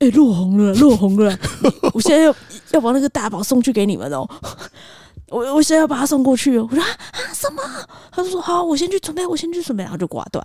[0.00, 1.36] 哎哎，落红了，落红了，
[1.92, 2.34] 我现在要
[2.70, 4.28] 要把那个大宝送去给你们哦，
[5.28, 6.68] 我我现在要把他送过去哦。
[6.70, 6.88] 我说啊
[7.34, 7.62] 什么？
[8.12, 10.44] 他就说好，我先去准备，我先去准备，然后就挂断。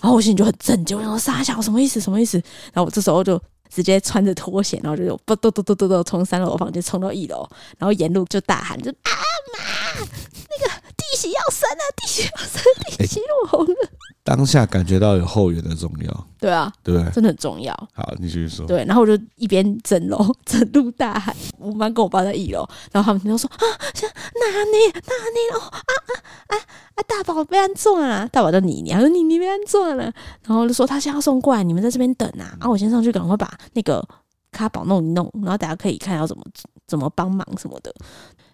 [0.00, 2.00] 然后我心里就很震惊，我想说傻小什么意思？
[2.00, 2.38] 什么意思？
[2.72, 7.44] 然后我这时候就直接穿着拖鞋，然后就咚咚咚咚咚咚从三楼房间冲到一楼，
[7.78, 9.10] 然后沿路就大喊就啊
[9.58, 10.77] 妈，那个
[11.26, 12.62] 要生了，弟媳要生，
[12.96, 13.90] 弟媳落红了。
[14.22, 17.10] 当下感觉到有后援的重要，对啊，对不对？
[17.12, 17.72] 真的很重要。
[17.94, 18.66] 好，你继续说。
[18.66, 26.12] 对，然后我就一边整楼 整路大喊，我妈跟我爸在一楼，然后他们就说啊，哪里哪里哦啊啊
[26.48, 26.56] 啊
[26.94, 26.98] 啊！
[27.06, 30.12] 大宝被安装了，大宝叫妮妮，他说妮妮被安装了，
[30.46, 34.06] 然后就说他现在要送过来，你们在这边等啊，啊，我先上去赶快把那个
[34.52, 36.44] 卡宝弄一弄，然后大家可以看要怎么
[36.86, 37.90] 怎么帮忙什么的。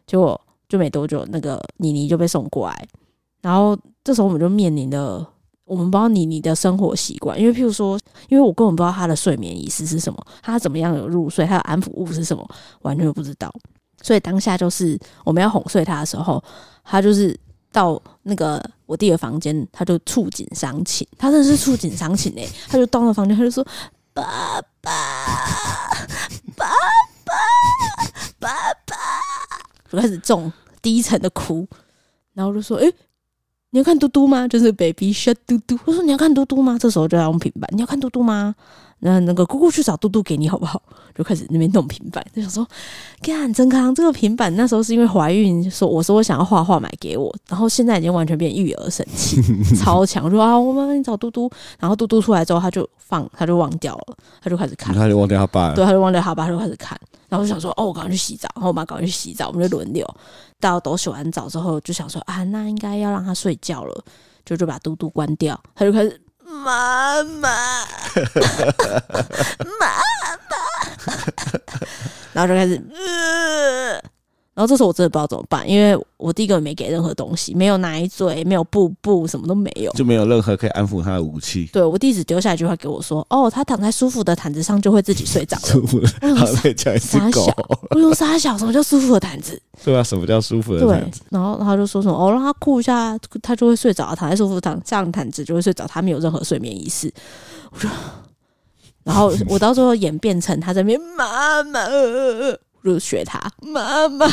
[0.06, 2.88] 结果就没多久，那个妮妮就被送过来，
[3.42, 5.30] 然后这时候我们就面临了。
[5.64, 7.98] 我们不知道妮妮的生活习惯，因为譬如说，
[8.28, 12.46] 因为我根本不知道她的睡眠仪式是什么，她怎么样有入睡，她的安抚物是什么，
[12.82, 13.50] 完全不知道。
[14.02, 16.44] 所以当下就是我们要哄睡她的时候，
[16.84, 17.34] 她就是
[17.72, 23.66] 到那个我弟的房间，他就触景伤情，他真的是触景伤情诶，他就到那房间，他就说
[24.12, 24.92] ：“爸爸，
[26.56, 26.66] 爸
[27.24, 27.34] 爸，
[28.38, 28.48] 爸
[28.84, 28.94] 爸。”
[29.94, 30.52] 就开始种
[30.82, 31.66] 第一层的哭，
[32.32, 32.92] 然后就说：“诶。”
[33.70, 34.46] 你要看嘟嘟吗？
[34.46, 35.76] 就是 baby shut 嘟嘟。
[35.84, 36.78] 我说你要看嘟嘟吗？
[36.78, 37.68] 这时候就要用平板。
[37.74, 38.54] 你要看嘟嘟吗？
[39.04, 40.82] 那那个姑姑去找嘟嘟给你好不好？
[41.14, 42.66] 就开始那边弄平板，就想说，
[43.20, 49.40] 看曾康这个平板那时候是因为怀孕，说我说我想要画画买给我，然后现在已经完全变育儿神器，
[49.76, 50.30] 超强。
[50.30, 56.98] 说啊，我妈妈你找嘟嘟，然后嘟嘟出来之后他就放，他就忘掉了，他就开始看，他就忘掉他爸，对，他就忘掉他爸，他就开始看。
[57.28, 60.08] 然后我就想说，哦，我赶快去洗澡，然后我妈赶快去洗澡，我们就轮流。
[60.60, 64.04] 到都洗完澡之后，就想说啊，那应该要让他睡觉了，
[64.44, 65.60] 就就把嘟嘟关掉。
[65.74, 67.48] 他就开始妈妈，
[69.80, 69.86] 妈
[70.50, 70.56] 妈，
[72.32, 72.80] 然后就开始。
[72.94, 74.00] 呃
[74.54, 81.68] 然后这时候我真的不知道怎么办，因为我第一个没给任何东西，没有奶嘴，没有布布，什么都没有，就没有任何可以安抚他的武器。
[81.72, 85.62] 对，我弟只丢下一句话给我说：“哦，他躺在舒服的毯子上就会自己睡着了。
[85.66, 87.52] ”舒服的，好，再讲一次狗。
[87.90, 89.60] 我用沙小，什么叫舒服的毯子？
[89.84, 91.20] 对啊，什么叫舒服的毯子？
[91.30, 97.12] 然后他就说什么：“哦，让他哭一下，他就会睡着，躺在舒服的毯上毯子就会睡着，他没有任何睡眠仪式。”
[97.74, 97.90] 我说，
[99.02, 101.80] 然后我到最后演变成他在那边妈妈。
[102.84, 104.26] 就学他妈妈，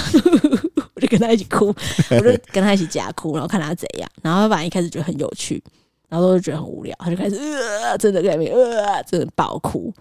[0.93, 1.67] 我就跟他一起哭，
[2.11, 4.09] 我就跟他一起假哭，然后看他怎样。
[4.21, 5.63] 然后他反正一开始觉得很有趣，
[6.09, 9.93] 然后都觉得很无聊，他就开始呃，真的在那边呃，真的爆哭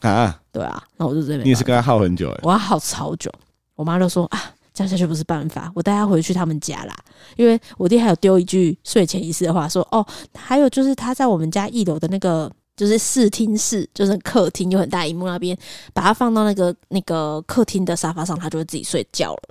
[0.00, 0.40] 啊！
[0.50, 3.30] 对啊，然后我就这边，你也是跟他耗很久哎，我要耗超久。
[3.74, 6.94] 我妈就说啊，这样下去不是办法，我带他回去他们家啦。
[7.36, 12.50] 因为我弟还有丢一句睡前仪式的话，说哦，还有就是他在我们家一楼的那个。
[12.80, 15.54] 就是视听室，就是客厅有很大萤幕那边，
[15.92, 19.42] 把它放到那个那个客厅的沙发上，他就会自己睡觉了。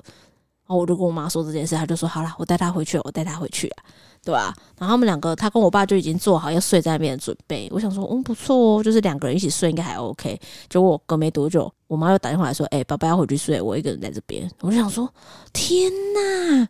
[0.66, 3.84] 然后我就跟我妈说这件事，她就说好了，我带他回去，我带他回去啊，
[4.24, 4.52] 对吧？
[4.80, 7.70] 然后他们两个，他跟我爸就已经做好要睡在那边的准备。
[7.72, 10.40] 我想说，嗯，不错哦，就是两个人一起睡应该还 OK。
[10.68, 14.50] 结果隔没多久，我妈又打电话来说，哎，爸爸要回去睡，我一个人在这边。
[14.62, 15.08] 我就想说，
[15.54, 16.68] 天哪，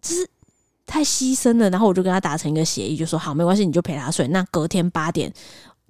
[0.00, 0.28] 这是
[0.84, 1.70] 太牺牲了。
[1.70, 4.26] 然后我就跟他达成一个协议，就说好，没关系，你就陪他睡。
[4.28, 5.32] 那隔天八点。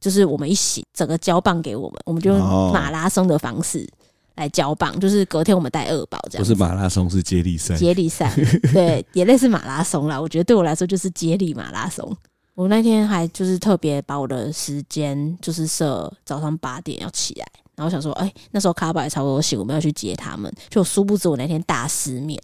[0.03, 3.89] 就是我们一起整个交棒给我们，我们就用马拉松的方式
[4.35, 6.45] 来交棒，就是隔天我们带二宝这样。
[6.45, 7.77] 不是马拉松，是接力赛。
[7.77, 8.35] 接力赛，
[8.75, 10.21] 对，也类似马拉松啦。
[10.21, 12.15] 我觉得对我来说就是接力马拉松。
[12.55, 20.53] 我那天还就是特别把我的时间就是设早上八点要起来，然后想说，哎、欸，那时候卡宝也差不多醒，我们要去接他们。
[20.69, 22.39] 就殊不知我那天大失眠，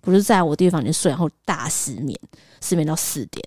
[0.00, 2.18] 不是在我弟房间睡，然后大失眠，
[2.60, 3.42] 失眠到四点。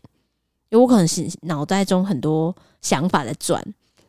[0.69, 3.61] 因为我可能是脑袋中很多想法在转，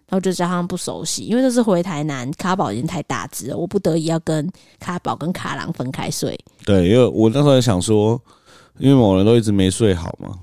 [0.09, 6.39] 然后就加上不熟悉，因为这是回台南，卡宝已经太大只了，我不得已要跟卡宝跟卡郎分开睡。
[6.65, 8.21] 对，因为我那时候也想说，
[8.79, 10.39] 因为某人都一直没睡好嘛，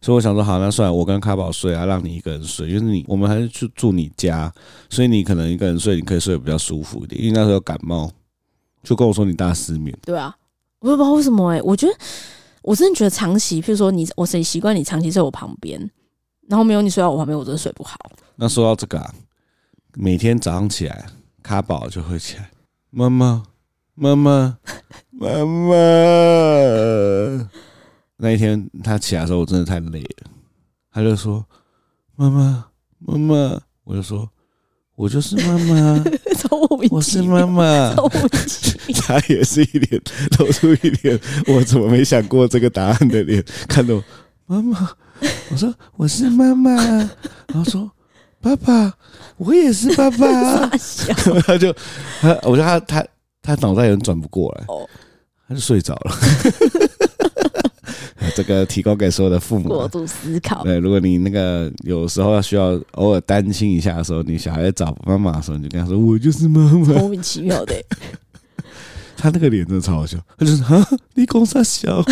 [0.00, 4.52] 所以我想说，好，那算了，我跟卡宝睡啊，让你一个人睡，因为你我们还是去住你家，
[4.88, 7.20] 所以你可能一个人睡，你可以睡得比较舒服一点。
[7.20, 8.10] 因为那时候感冒，
[8.82, 9.96] 就跟我说你大失眠。
[10.02, 10.36] 对啊，
[10.80, 11.94] 我也不知道为什么哎、欸，我觉得
[12.66, 15.80] 我真的觉得长期，譬如说你，我谁习惯你长期在我旁边，
[16.48, 17.96] 然后没有你睡在我旁边，我真的睡不好。
[18.34, 19.14] 那说到这个啊，
[19.94, 21.06] 每天早上起来，
[21.44, 22.50] 卡宝就会起来，
[22.90, 23.44] 妈妈，
[23.94, 24.58] 妈妈，
[25.12, 25.76] 妈妈。
[28.16, 30.30] 那一天他起来的时候，我真的太累了，
[30.90, 31.46] 他就说
[32.16, 32.66] ：“妈妈，
[32.98, 34.28] 妈妈。”我就说
[34.96, 36.04] ：“我就是妈妈，
[36.90, 37.94] 我是妈妈。”
[39.06, 40.02] 他也是一脸
[40.38, 44.02] 露出一脸 我怎么没想过这个答案的脸，看到
[44.46, 44.90] 妈妈，
[45.50, 46.74] 我说：“我是妈妈。”
[47.48, 47.88] 然后说。
[48.38, 48.92] 爸爸，
[49.38, 50.68] 我也是爸爸。
[51.46, 51.74] 他就
[52.20, 53.04] 他，我觉得他他
[53.42, 54.64] 他脑袋有点转不过来，
[55.48, 56.16] 他就睡着了。
[58.36, 60.62] 这个提供给所有的父母过度思考。
[60.62, 67.74] 对，如果你那个有时候要需要偶尔担心一下的时候，你小孩找妈妈的时候，你就跟他说：“我就是妈妈。”莫名其妙的，
[69.16, 70.18] 他那个脸真的超好笑。
[70.36, 72.04] 他就是啊，你公三小。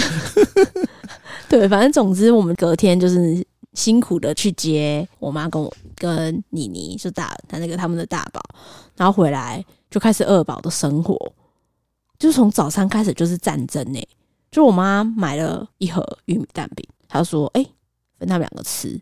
[1.51, 3.47] 对，反正总之我们隔天就是。
[3.75, 8.41] 辛苦的去接我妈跟我跟妮妮，就大他那个他们的大宝，
[8.97, 11.33] 然后回来就开始二宝的生活，
[12.17, 14.01] 就从早餐开始就是战争呢。
[14.55, 17.71] 就我妈买了一盒玉米蛋饼，她说：“哎、欸，
[18.21, 18.97] 分他们两个吃。”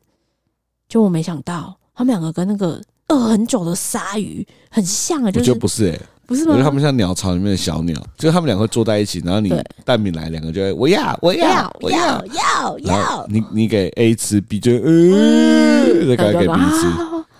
[0.88, 6.00] 就我没想到，他们两个跟那个饿很久的鲨鱼很像啊，就是、就不是哎、欸。
[6.24, 6.52] 不是吗？
[6.52, 9.52] 我觉得他们像鸟巢里面的小鸟，就是他们两个坐在一起，然后你
[9.84, 16.86] 蛋饼来，两个就会我要我要我要要要，你你给 A 吃，B 就嗯，再给给 B 吃，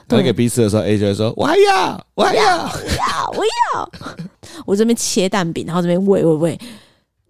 [0.06, 2.42] 再给 B 吃的时候，A 就会说我还要我还要。
[2.44, 3.90] 我要我要，
[4.66, 6.60] 我这边切蛋饼，然后这边喂喂喂，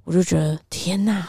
[0.04, 1.26] 我就觉得天哪，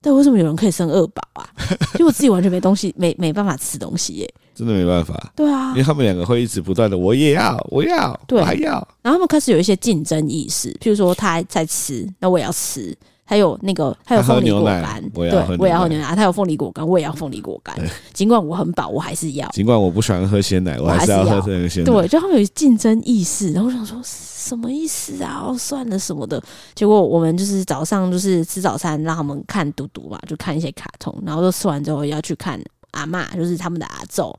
[0.00, 1.48] 但为什么有人可以生二宝啊？
[1.98, 4.34] 因为我自己完全没东西，没没办法吃东西耶。
[4.54, 12.94] 真的没办法，对啊，因为他们两个会一直不断的，我也要，我要，对，我还要，然后他们开始有一些竞争意识，譬如说他在吃，那我也要吃，
[13.30, 17.76] 还有那个他有凤梨果干，对，我也要喝牛奶，他有凤梨果干，我也要凤梨果干，
[18.12, 25.44] 尽管我很饱，我还是要，尽管我不喜欢喝鲜奶，我还是要喝这个鲜奶，对，就他们有竞争意识，然后我想说什么意思啊？
[25.46, 26.42] 哦，算了什么的，
[26.74, 32.60] 结果我们就是早上就是吃早餐，让他们看嘟嘟嘛，就看一些卡通，然后就吃完之后要去看。
[32.92, 34.34] 阿嬷就是他们的阿昼，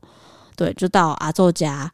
[0.54, 1.90] 对，就到阿昼家，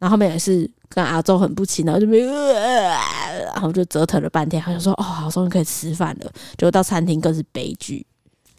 [0.00, 8.04] 然后他们也是跟阿周很不亲，然后就没，然后就折腾了半天，好像说哦，好终于可以吃饭了，结果到餐厅更是悲剧。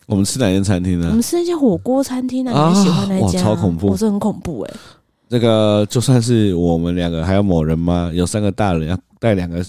[0.05, 1.07] 我们吃哪间餐厅呢？
[1.09, 3.39] 我们吃那间火锅餐厅啊，你喜欢那家？
[3.39, 4.73] 超恐怖，我是很恐怖哎。
[5.27, 8.11] 那个就算是我们两个，还有某人吗？
[8.13, 9.63] 有三个大人要带两个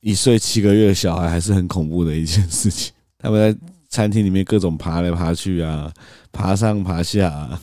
[0.00, 2.92] 一岁七个月的小孩，还是很恐怖的一件事情。
[3.18, 5.92] 他们在餐厅里面各种爬来爬去啊。
[6.32, 7.60] 爬上爬下，啊，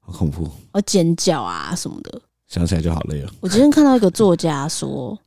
[0.00, 0.50] 好恐怖！
[0.72, 3.28] 哦，尖叫啊什么的，想起来就好累哦。
[3.40, 5.18] 我今天看到一个作家说，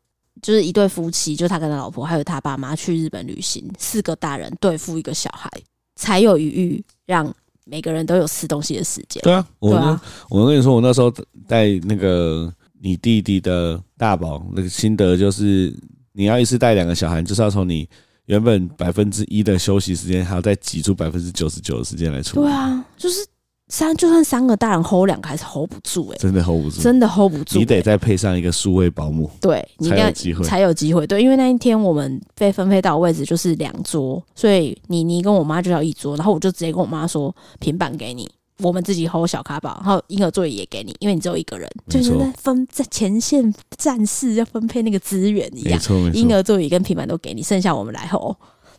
[0.42, 5.50] 就是一对夫妻，就他跟他老婆还有他爸妈去日本旅行，四个大人对付一个小孩，
[5.96, 7.34] 才有余裕让
[7.66, 9.22] 每个人都有吃东西的时间。
[9.24, 11.14] 对啊，我啊我跟你说，我那时候
[11.48, 15.74] 带那个你弟弟的大宝，那个心得就是，
[16.14, 17.88] 你要一次带两个小孩，就是要从你。
[18.30, 22.46] 原本百分之一的休息时间，还要再挤出百分之九十九的时间来处理。
[22.46, 23.26] 对啊，就是
[23.70, 27.60] 三，就算三个大人 hold 两个，还是 hold 不住哎、欸，真的 hold 不住，真的 hold 不住、欸。
[27.60, 31.06] 你得再配上一个数位保姆，对，你才有机会，才有机会。
[31.08, 38.30] 对，因为那一天我们被分配到的位置就是两桌，所以你你跟我妈就要一桌，然后我就直接跟我妈说，平板给你。
[38.62, 45.80] 我们自己 hold 小卡宝，然后婴儿座椅也给你，因为你只有一个人，就是在分在前线战士要分配那个资源一样。
[46.14, 48.36] 婴儿座椅跟平板都给你，剩下我们来 hold。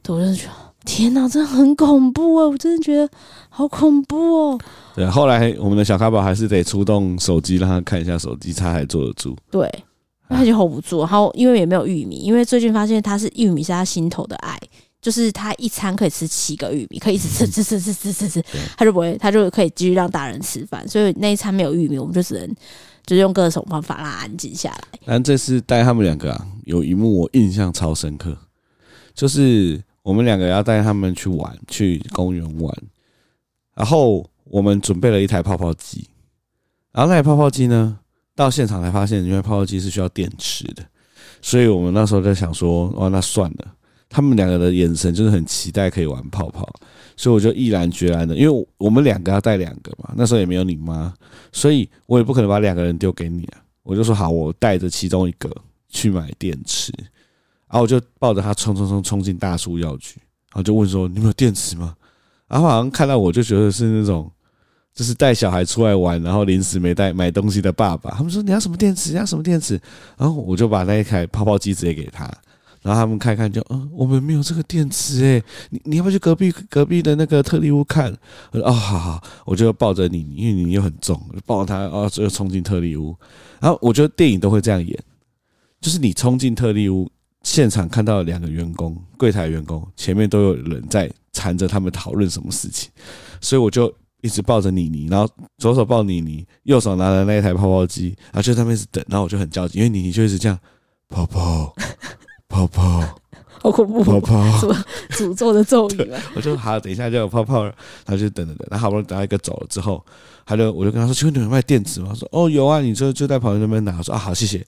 [0.08, 0.52] 我真的觉得，
[0.84, 2.50] 天哪，真的很恐怖哦！
[2.50, 3.08] 我真的觉得
[3.48, 4.58] 好恐怖哦。
[4.94, 9.36] 对，后来我们的小咖宝还是得出动手机让他看一下手机，他还坐得住。
[9.50, 9.70] 对，
[10.28, 11.00] 他就 hold 不住。
[11.00, 14.58] 然后因为也没有玉米，因为最近发现他是玉米是他心头的爱。
[15.02, 18.44] 就是他一餐可以吃七个玉米，可以一直吃吃吃吃吃吃吃，
[18.76, 20.86] 他就不会，他就可以继续让大人吃饭。
[20.86, 22.46] 所以那一餐没有玉米，我们就只能
[23.06, 24.84] 就是用各种方法让他安静下来。
[25.06, 28.36] 但这次带他们两个啊，有一幕我印象超深刻，
[29.14, 32.76] 就是我们两个要带他们去玩，去公园玩，
[33.76, 36.04] 然后我们准备了一台泡泡机，
[36.90, 37.96] 然后那台泡泡机呢，
[38.34, 40.84] 到现场才发现，因为泡泡机是需要电池的，
[41.40, 43.74] 所以我们那时候在想说，哦，那算了。
[44.08, 46.68] 他们两个的眼神就是很期待可以玩泡泡，
[47.16, 51.14] 所以我就毅然决然的，因为我们两个要带两个嘛，那时候也没有你妈，
[51.52, 53.62] 所以我也不可能把两个人丢给你啊。
[53.84, 55.48] 我就说好，我带着其中一个
[55.88, 56.92] 去买电池，
[57.70, 60.16] 然后我就抱着他冲冲冲冲进大树药局，
[60.50, 61.94] 然后就问说：“你们有电池吗？”
[62.48, 64.28] 然后好像看到我就觉得是那种，
[64.92, 68.10] 就是带小孩出来玩，然后临时没带买东西的爸爸。
[68.10, 69.12] 他们说：“你要什么电池？
[69.12, 69.80] 要什么电池？”
[70.18, 72.24] 然后我就把那一台泡泡机直接给他，
[72.82, 78.12] 然后他们看看就嗯，我们没有这个电池诶，你你要不要去隔壁隔壁的那个特例屋看？
[78.50, 83.14] 我说：“哦，好好。”我就抱着你，因为你又很重，就抱着他，然后就冲进特例屋。
[83.60, 84.98] 然后我觉得电影都会这样演，
[85.80, 87.08] 就是你冲进特例屋
[87.42, 92.90] 现场，看到两个员工，柜台员工前面都有人在缠着他们讨论什么事情，
[93.40, 95.28] 所以我就一直抱着妮妮，然后
[95.58, 100.58] 左手抱妮妮，右手拿着那一台泡泡机，然后就在那边一直等，然后我就很焦急，因为妮妮就一直这样
[101.08, 101.74] 泡泡
[102.48, 103.16] 泡泡。
[103.62, 104.02] 好恐怖！
[104.02, 104.74] 泡泡，什么
[105.10, 106.10] 诅咒的咒语？
[106.34, 107.74] 我就好，等一下就有泡泡了。
[108.06, 110.02] 他就等等等，然后好不容易等到一个走了之后，
[110.46, 114.66] 他就我就跟他说：“请问你们卖电池吗？”他说：“哦，有啊，你就就在旁边那边拿。”我说：“啊，好，谢谢。”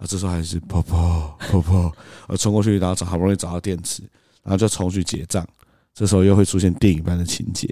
[0.00, 1.92] 然后这时候还是泡泡 泡泡，
[2.26, 4.02] 我冲过去，然后找好不容易找到电池，
[4.42, 5.46] 然后就冲去结账。
[5.92, 7.68] 这时候又会出现电影般的情节，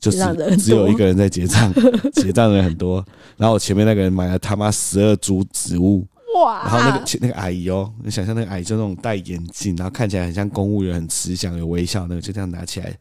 [0.00, 1.70] 就是只有一个人在结账，
[2.14, 3.04] 结账的人很多。
[3.36, 6.06] 然后我前面那个人买了他妈十二株植物。
[6.34, 6.62] 哇！
[6.62, 12.96] 然后那个那个阿姨哦，你想象那个阿姨就那种戴眼镜，然后看起来很像公务员，很慈祥，有微笑，那个就这样拿起来，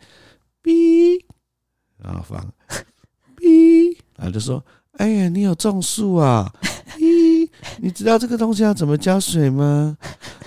[0.63, 1.21] 哔，
[2.01, 2.39] 然后放，
[3.37, 4.63] 哔，然后就说
[4.97, 6.51] ：“哎呀，你有种树啊？
[6.97, 7.36] 哔，
[7.79, 9.97] 你知道这个东西要怎么加水吗？”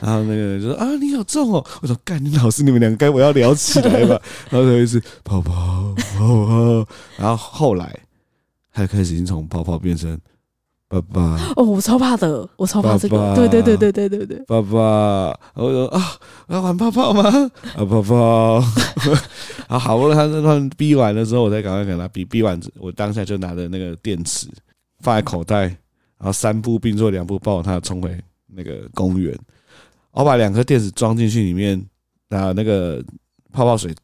[0.01, 6.87] 然后那个人就说：“啊，你好重哦。”我说：“干，你老师，你们两个该我要聊起来吧？”然后就一直泡泡泡泡，
[7.17, 7.99] 然后后来
[8.73, 10.19] 他就开始已经从泡泡变成。
[10.93, 13.17] 爸爸哦，我超怕的，我超怕这个。
[13.17, 14.39] 爸爸对对对对对对对。
[14.49, 16.03] 爸爸，我说啊，
[16.49, 17.23] 我要玩泡泡吗？
[17.77, 18.55] 啊，泡泡。
[19.71, 22.25] 啊，好不容易他那段逼完了之后，我再赶快给他逼。
[22.25, 24.49] 逼完，我当下就拿着那个电池
[24.99, 25.77] 放在口袋，
[26.21, 28.17] 然后三步并作两步抱着他冲回
[28.47, 29.37] 那个公园。
[30.13, 31.83] 我把两颗电池装进去里面，
[32.29, 33.03] 拿那个
[33.51, 33.95] 泡泡水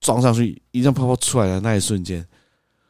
[0.00, 2.26] 装上去，一阵泡泡出来的那一瞬间。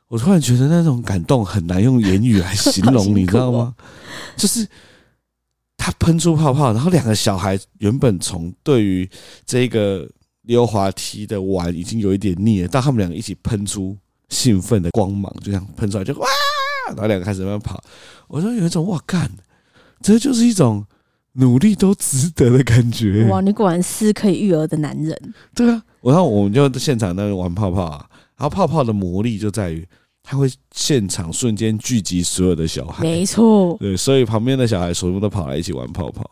[0.06, 3.74] 我突然觉得那种感动很难用言语来形容， 你知道吗？
[4.36, 4.66] 就是
[5.76, 9.10] 他喷出泡泡，然后两个小孩原本从对于
[9.44, 10.08] 这个
[10.42, 13.96] 溜滑梯的玩已经有一点腻了，但他们两个一起喷出
[14.28, 16.26] 兴奋的光芒，就这样喷出来就哇，
[16.88, 17.82] 然后两个开始慢慢跑。
[18.26, 19.30] 我说有一种哇干，
[20.00, 20.84] 这就是一种
[21.32, 23.26] 努力都值得的感觉。
[23.30, 25.34] 哇，你果然是可以育儿的男人。
[25.54, 28.06] 对啊，然后我们就现场那玩泡泡啊。
[28.36, 29.84] 然后泡泡的魔力就在于，
[30.22, 33.02] 它会现场瞬间聚集所有的小孩。
[33.02, 36.24] 没错，对，所以旁边的小孩全部都跑来一起玩泡泡，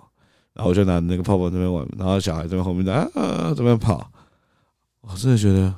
[0.54, 4.08] 然后我就拿那个泡泡在那边玩，然后小孩在后面在啊啊这边跑，
[5.00, 5.74] 我真的觉得。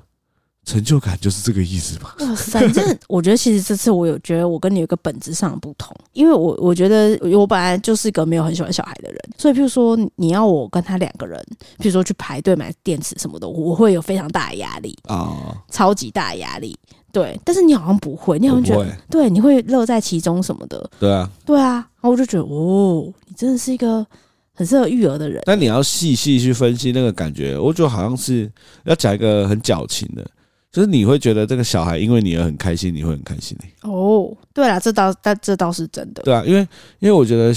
[0.68, 2.14] 成就感就是这个意思吧。
[2.36, 11.42] 反正我觉得，其实这次我有觉得我跟你有个本质上的不同，因为我我觉得我本来就是一个没有很喜欢小孩的人，所以譬如说你要我跟他两个人，
[11.78, 16.78] 譬如说去排队买电池什么的，我会有非常大的压力啊，超级大的压力。
[17.10, 20.90] 对，但是你好像不会，你好像觉得对，你会乐在其中什么的。
[21.00, 24.06] 对啊，对啊，然后我就觉得哦，你真的是一个
[24.52, 25.42] 很适合育儿的人。
[25.46, 28.48] 但你要细细去分析那个感觉，我觉得好像是
[28.84, 30.30] 要讲一个很矫情的。
[30.78, 36.22] 就是你会觉得这个小孩因为你而很开心，你会很开心哦，对了，这倒但这倒是真的。
[36.22, 36.60] 对啊，因为
[37.00, 37.52] 因为我觉得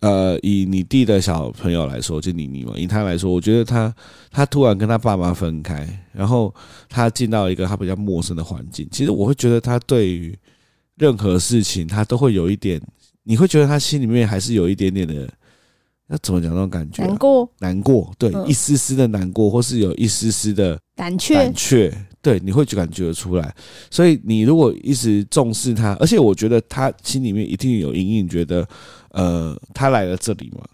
[0.00, 3.94] 呃，以你弟的小朋友来说，就你你嘛，以他来说，我觉得他
[4.28, 6.52] 他突然跟他爸妈分开，然后
[6.88, 10.36] 他进到一个他比较陌生的环境，其实我会觉得他对于
[10.96, 12.82] 任何事情他都会有一点，
[13.22, 15.28] 你会觉得他心里面还是有一点点的，
[16.08, 17.06] 那怎么讲那种感觉啊？
[17.06, 21.94] 难过，难过，对，一丝丝的难过，或是有一丝丝的胆怯，胆怯。
[22.24, 23.54] 对，你会就感觉得出来，
[23.90, 28.66] 所以你如果一直重视他，而且我觉得他心里面一定有隐隐觉得，
[29.10, 30.64] 呃，他来了这里嘛，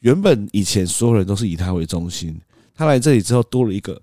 [0.00, 2.36] 原本以前所有人都是以他为中心，
[2.74, 4.02] 他来这里之后多了一个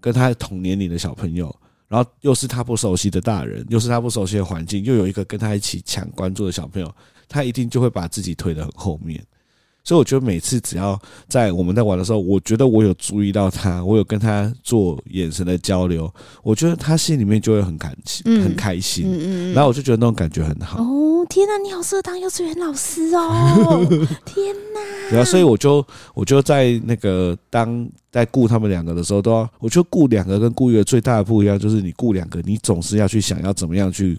[0.00, 1.54] 跟他同年龄的小朋友，
[1.86, 6.92] 然后又是他不熟悉的大人，又是他不熟悉的环境，又有一个跟他一起抢关注的小朋友，
[7.28, 9.24] 他一定就会把自己推得很后面。
[9.86, 16.12] 所以我觉得每次只要在我们在玩的时候，我觉得我有注意到他，我有跟他做眼神的交流，
[16.42, 19.04] 我觉得他心里面就会很开心，很开心。
[19.06, 20.82] 嗯嗯，然后我就觉得那种感觉很好。
[20.82, 23.86] 哦，天哪，你好适合当幼稚园老师哦！
[24.26, 25.10] 天哪！
[25.10, 34.18] 对啊，所以我就我就在那个当在顾他们两个的时候，都要我觉得顾两个跟顾一个最大的不一样，就是你顾两个，你总是要去想要怎么样去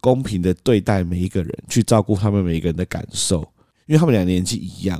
[0.00, 3.46] 公平的对待每一个人，去照顾他们每一个人的感受。
[3.92, 4.98] 因为他们俩年纪一样，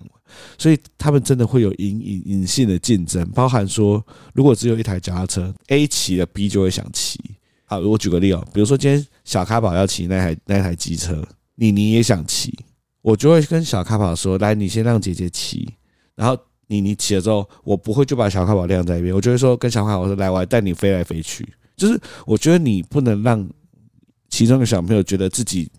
[0.59, 7.19] 所以他们真的会有隐隐隐性的竞争，包含说，如果只有一台脚踏车，A 骑了，B 就会想骑。
[7.65, 12.55] 好，我举个例哦，比如说今天小咖宝要骑那台那台机车，你你也想骑，
[13.01, 15.67] 我就会跟小咖宝说：“来，你先让姐姐骑。”
[16.15, 16.37] 然后
[16.67, 23.49] 你你骑了之后，我不会就把小咖宝晾在一边，我就会说跟小咖宝说：“来，我来带你飞来飞去。”就是我觉得你不能让
[24.29, 25.71] 其中的小朋友觉得自己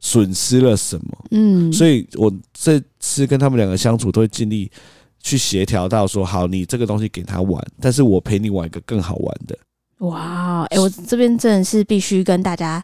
[0.00, 4.70] 损失了什么，嗯，所以我这次跟他们两个相处都会尽力
[5.20, 9.58] 去协调到说：“好，你这个东西给他玩，但是我陪你玩一个更好玩的。”
[10.00, 12.82] 哇，哎，我这边真的是必须跟大家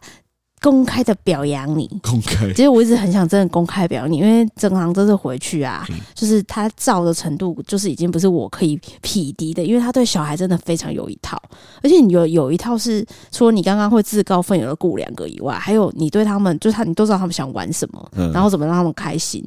[0.63, 1.85] 公开的表扬你。
[2.01, 5.85] 公开，其实我一直很想真的公开表扬你，因为正航这次回去啊，
[6.15, 11.37] 就是他照的程度，就是已经不是我可以匹敌的，因为他对小孩真的非常有一套，
[11.81, 19.43] 而且你有有一套是除了你刚刚会自告奋勇的雇两个以外，还有你对他们，就是他，你都知道他们想玩什么，然后怎么让他们开心。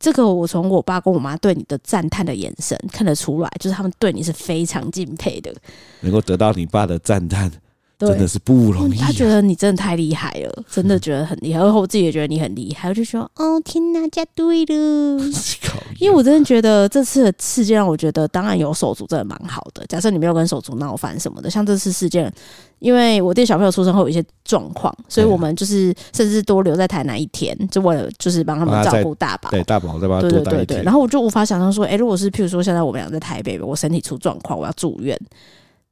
[0.00, 5.54] 这个我从我爸跟我妈对你的赞叹的眼神看得出来，就是他们对你是非常敬佩的。
[6.00, 7.50] 能够得到你爸的赞叹，
[7.98, 9.06] 真的是不容易啊。
[9.06, 11.60] 他觉得你真的太厉害了， 真的觉得很厉害。
[11.60, 15.20] 然后我自己也觉得你很厉害，我就说：“哦，天哪，家对了。
[16.00, 19.84] ”因为我真的觉得这次的事件让我觉得，当然有手足真的蛮好的。
[19.86, 22.32] 假设你没有跟手足闹翻什么的，像这次事件。
[22.80, 29.48] 因为我弟小朋友出生后有一些状况，所以我们就是甚至多留在台南一天，就为了就是帮他们照顾大宝。
[29.48, 30.28] 对，大宝再帮他。
[30.28, 30.82] 对对对对。
[30.82, 35.18] 然后我就无法想象说，哎，如果是譬如说现在我们俩在台北，我身体出状况，我要住院，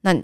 [0.02, 0.14] 那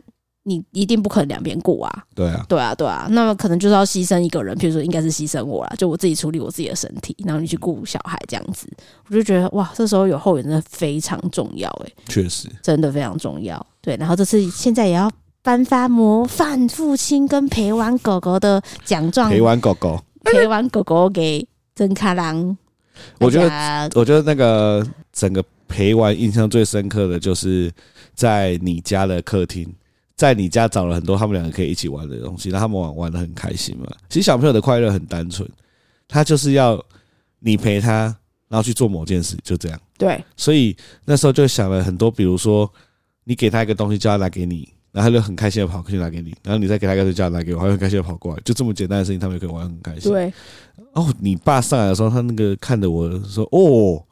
[0.49, 2.05] 你一定不可能两边顾啊。
[2.15, 3.07] 对啊，对啊，对啊。
[3.11, 8.67] 那么可能就是要牺牲一个人，譬如说应该是牺牲我啦，就我自己处理我自己的身体，然后你去顾小孩这样子。
[9.09, 13.65] 我就觉得哇，这时候有后援真的非常重要，哎，确实，真的非常重要。
[13.81, 15.11] 对，然后这次现在也要。
[15.41, 22.55] 颁发模范父亲跟陪玩狗狗的奖状，陪玩狗狗， 陪玩狗狗给曾卡郎。
[23.19, 27.73] 我觉得，我觉得那个整个陪玩印象最深刻的就是
[28.15, 29.67] 在你家的客厅，
[30.19, 33.87] 在你家找了很多他们两个可以一起玩的东西，让他们玩玩的很开心嘛。
[34.11, 35.49] 其实小朋友的快乐很单纯，
[36.07, 36.79] 他就是要
[37.39, 38.15] 你陪他，
[38.49, 39.81] 然后去做某件事，就这样。
[39.97, 42.71] 对，所以那时候就想了很多，比如说
[43.25, 44.69] 你给他一个东西，叫他拿给你。
[44.91, 50.11] 然后他就很开心的跑过去拿给你，然后你再给他一个叫他拿给我，他就很开心的跑过来，就这么简单的事情，他们也可以玩很开心。
[50.11, 50.33] 对。
[50.95, 54.03] 哦，你爸上来的时候，他那个看着我说：“哦，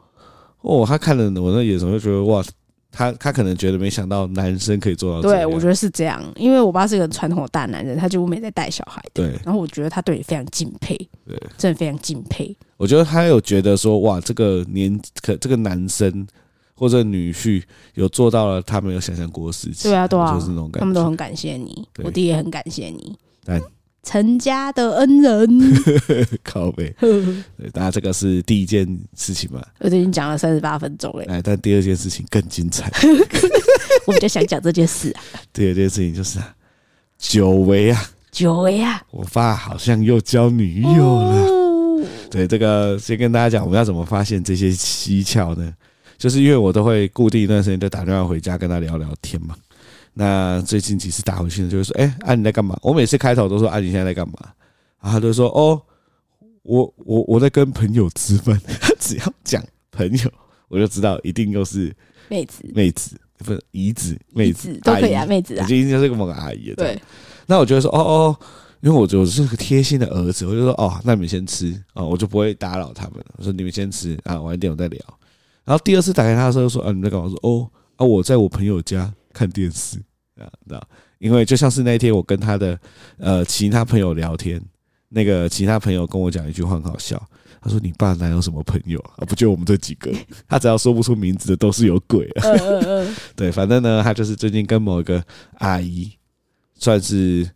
[0.60, 2.44] 哦，他看着我那眼神，就觉得哇，
[2.96, 9.02] 他他可能觉得没想到男生可以做到这样。”对，我觉得是这样，因为我爸是一个传统的大男人，他几乎没在带小孩。
[9.12, 9.38] 对。
[9.44, 12.56] 然后我觉得他对你非常敬佩，对，真的非常敬佩。
[12.78, 16.26] 我觉得他有觉得说哇，这个年可这个男生。
[16.78, 17.62] 或者女婿
[17.94, 23.16] 有做到了他们有想象过的事情，对啊，对啊，就是那种感觉，他们都很感谢你，我弟也很感谢你，
[23.46, 23.58] 但
[24.06, 25.48] 陈家的恩人，
[26.44, 28.86] 靠北， 对，当然这个是第一件
[29.16, 32.88] 事情嘛，我都已经讲了三十八分钟了，哎，但第二件事情更精彩，
[34.06, 35.20] 我比较想讲这件事啊，
[35.52, 36.54] 第二件事情就是啊，
[37.18, 38.00] 久违啊，
[38.30, 40.88] 久违啊，我爸好像又交女友
[41.20, 45.74] 了，哦、对，这个先跟大家讲，我们要怎么发现这些蹊跷呢？
[46.16, 49.54] 就是因为我都会固定一段时间就打电话回家跟他聊聊天嘛。
[50.18, 52.74] 那最近几次打回去呢，就会说，哎，啊你在干嘛？
[52.80, 54.34] 我每次开头都说，啊你现在在干嘛？
[55.02, 55.80] 然后他就说，哦，
[56.62, 58.58] 我我我在跟朋友吃饭。
[58.98, 59.62] 只要讲
[59.92, 60.32] 朋友，
[60.68, 61.94] 我就知道一定又是
[62.28, 66.72] 妹子，妹子不是姨子，妹子都可以啊，妹子啊，我就一定就是个某个阿姨。
[66.74, 66.98] 对。
[67.46, 68.36] 那我觉得说，哦哦，
[68.80, 73.26] 因为我觉得我是个贴心的儿子，我就说，哦，那你们先吃啊，我就不会打扰他们了。
[73.36, 74.98] 我说你们先吃啊，晚一点我再聊。
[75.64, 79.98] 然后第二次打开他的时候，说：“啊，你在干嘛？”我说：“哦，啊，我在我朋友家看电视
[80.40, 80.88] 啊，知道？
[81.18, 82.78] 因为就像是那一天我跟他的
[83.18, 84.58] 呃其他朋友聊天，
[85.10, 87.22] 那个其他朋友跟我讲一句话很好笑，
[87.60, 89.24] 他说：‘你爸哪有什么朋友啊？
[89.26, 90.10] 不就我们这几个？
[90.48, 92.42] 他只要说不出名字的都是有鬼啊。’
[93.36, 95.22] 对，反正呢，他就是最近跟某一个
[95.58, 96.10] 阿姨
[96.74, 97.46] 算是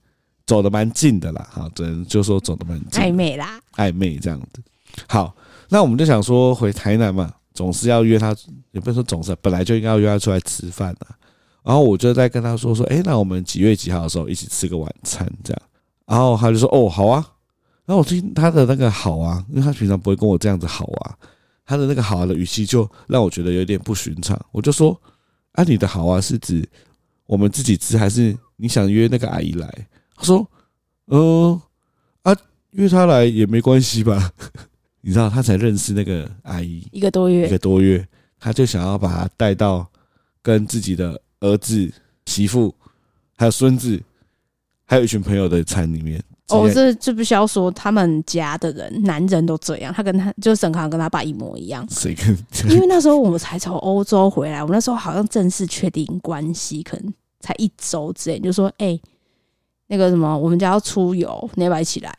[0.46, 4.62] 走的蛮近的啦，哈，只能就说走的蛮近，暧昧啦，暧昧这样子。
[5.08, 5.34] 好，
[5.68, 8.34] 那我们就想说回台南嘛。”总是要约他，
[8.70, 11.06] 也不是说总是，本来就应该要约他出来吃饭的。
[11.62, 15.62] 然后我就在跟他说说，哎，那我们几月几号的时候一起吃个晚餐这样。
[16.06, 17.24] 然后他就说，哦，好啊。
[17.86, 21.16] 然后我听他的那个好啊，因为他平常不会跟我这样子好啊，
[21.66, 24.40] 他的那个好啊的语气就让我觉得有点不寻常。
[24.52, 24.98] 我就说，
[25.52, 26.68] 啊，你的好啊是指
[27.26, 29.68] 我们自己吃，还是你想约那个阿姨来？
[30.14, 30.46] 他说，
[31.06, 31.60] 嗯，
[32.22, 32.36] 啊，
[32.70, 34.32] 约她来也没关系吧。
[35.02, 38.06] 你知道他才认识那个阿姨一个多月，一个多月，
[38.38, 39.86] 他就想要把她带到
[40.42, 41.92] 跟自己的儿子、
[42.26, 42.74] 媳妇、
[43.36, 44.00] 还有孙子，
[44.86, 49.94] 还有一群朋友的餐里面哦，这这不需要说，他们家的人，男人都这样。
[49.94, 51.86] 他跟他就沈康跟他爸一模一样。
[51.88, 52.36] 谁跟？
[52.68, 59.02] 因为那时候我们才从欧洲回来，我们那时候好像正式确定关系，可能才一周之内，就说：“哎、欸，
[59.86, 62.12] 那个什么，我们家要出游，你要不要一起来？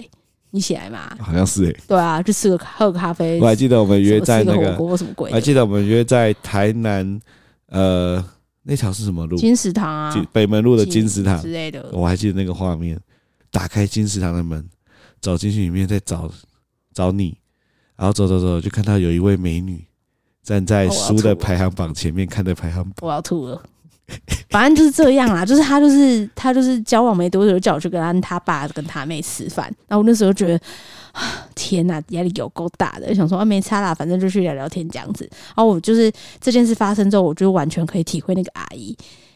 [0.51, 1.77] 你起来嘛？”好像是哎、欸。
[1.85, 3.37] 对啊，去吃个喝个咖啡。
[3.41, 5.29] 我还记得我们约在那个火锅什么鬼？
[5.29, 7.19] 我还记得我们约在台南，
[7.67, 8.23] 呃，
[8.63, 9.37] 那条是什么路？
[9.37, 11.89] 金石堂啊，北门路的金石堂之类的。
[11.91, 12.99] 我还记得那个画面，
[13.49, 14.69] 打开金石堂的门。
[15.19, 16.31] 走进去里面，再找
[16.95, 17.37] 找你，
[17.95, 19.85] 然后走走走，就看到有一位美女
[20.41, 22.93] 站在书的排行榜前面看着排行榜。
[23.01, 23.61] 我要吐了，
[24.49, 29.65] 反正就是这样啦，就是他就是他就是交往没多久，就叫我去跟他爸跟他妹吃饭。
[29.87, 30.61] 然后我那时候觉得，
[31.55, 35.27] 天哪，压力有够大的，想说啊没差啦，反正就去聊聊天这样子。
[35.31, 38.95] 然后我就是这件事发生之后，我就完全可以体会那个阿姨。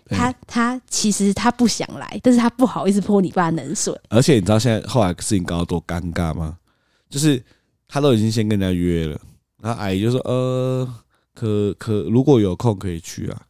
[0.10, 3.98] 她她其实她不想来，但是她不好意思泼你爸冷水。
[4.10, 6.58] 而且你知道现在后来事情搞得多尴尬吗？
[7.10, 7.42] 就是
[7.88, 9.18] 他都已经先跟人家约了，
[9.62, 10.88] 然后阿姨就说：“呃，
[11.34, 13.42] 可可如果有空可以去啊。”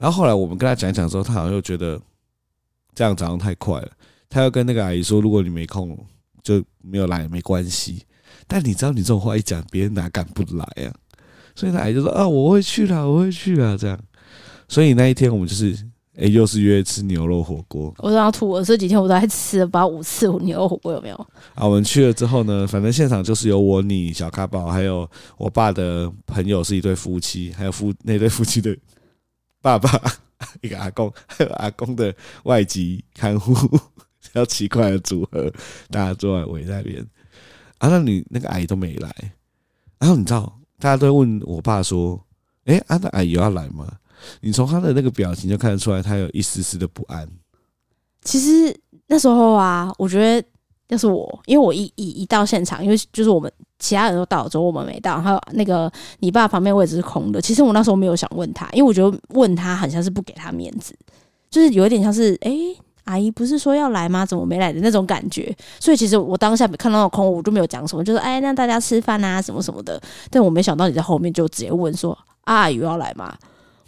[0.00, 2.00] 然后后来我们跟他讲讲之后，他好像又觉得
[2.94, 3.88] 这样早上太快了，
[4.30, 5.94] 他要跟那个阿姨说：“如果你没空，
[6.42, 8.02] 就没有来没关系。”
[8.48, 10.88] 但你知道你这种话一讲，别人哪敢不来啊？
[11.54, 14.00] 所以那阿姨就说：“啊，我会去啦，我会去啦。”这样。
[14.68, 15.72] 所以那一天我们就是，
[16.14, 17.92] 哎、欸，又是约吃牛肉火锅。
[17.98, 21.16] 我都要吐了，这几天我都还吃了不知道五次牛肉火锅，有没有？
[21.54, 28.74] 啊，我们去了之后呢，反正现场就是有我、你、小咖宝，还有我爸的朋友是一对夫妻，还有夫那对夫妻的
[29.62, 29.90] 爸爸，
[30.62, 33.54] 一个阿公，还 有阿公的外籍看护，
[34.20, 35.52] 比较奇怪的组合，
[35.90, 37.06] 大家坐在围那边。
[37.78, 39.10] 啊，那你那个阿姨都没来，
[39.98, 42.22] 然后你知道，大家都问我爸说，
[42.64, 43.90] 哎、欸，啊，那阿姨要来吗？
[44.40, 47.26] 你从他的那个表情就看得出来，他有一丝丝的不安。
[48.22, 50.46] 其实那时候啊，我觉得
[50.88, 53.50] 要是我，因为我一一一到现场，因为就是我们
[53.80, 57.40] 其他人都到了之后，我们没到，还有那个你爸旁边位置是空的。
[57.40, 60.94] 其实我那时候没有想问他，因为我觉得问他好像是不给他面子，
[61.50, 62.52] 就是有一点像是哎、
[63.04, 64.24] 阿姨不是说要来吗？
[64.24, 65.52] 怎么没来的那种感觉。
[65.80, 70.00] 所以其实我当下看到空，我就没有讲什么，就是哎，让大家吃饭啊，什么什么的。
[70.30, 73.34] 但我没想到你在后面就直接问说，啊，有要来吗？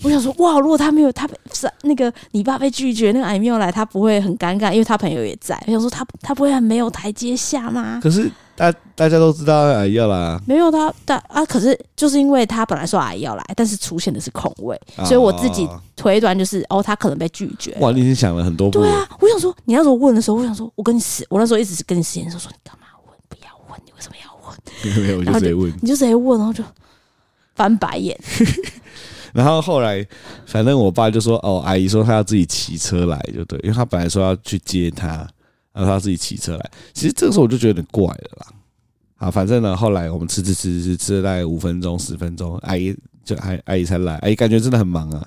[0.02, 0.58] 我想说，哇！
[0.58, 1.34] 如果他没有他被
[1.82, 5.56] 那个你爸被拒绝，那个阿姨没有来，他不会很尴尬，因为他朋友也在。
[5.66, 8.00] 我想说他，他他不会很没有台阶下吗？
[8.02, 17.76] 可是大大家都知道阿姨要来啊，没有他，但啊，可是就是因为他本来说阿姨要来，但是出现的是空位，所以我自己推断就是哦，他可能被拒绝。
[17.80, 18.80] 哇，你已经想了很多步。
[18.80, 23.14] 对啊，我想说，你那时候问的时候，我想说，我跟你死，我那时候一直是跟你实验说说你干嘛问？
[23.28, 24.56] 不要问，你为什么要问？
[25.02, 26.64] 没有，我就直接问，你就直接问，然后就
[27.54, 28.18] 翻白眼。
[29.32, 30.06] 然后后来，
[30.44, 35.26] 反正我爸就说：“哦，阿姨说她要自己骑车来，就对，因为她本来说要去接她，
[35.72, 36.70] 然后她自己骑车来。
[36.92, 38.46] 其实这个时候我就觉得有点怪了啦。
[39.16, 44.16] 啊，反正呢，后来我们吃吃吃吃吃了大概五分钟十分钟，阿姨就阿阿姨才来。
[44.16, 45.26] 阿姨感觉真的很忙啊。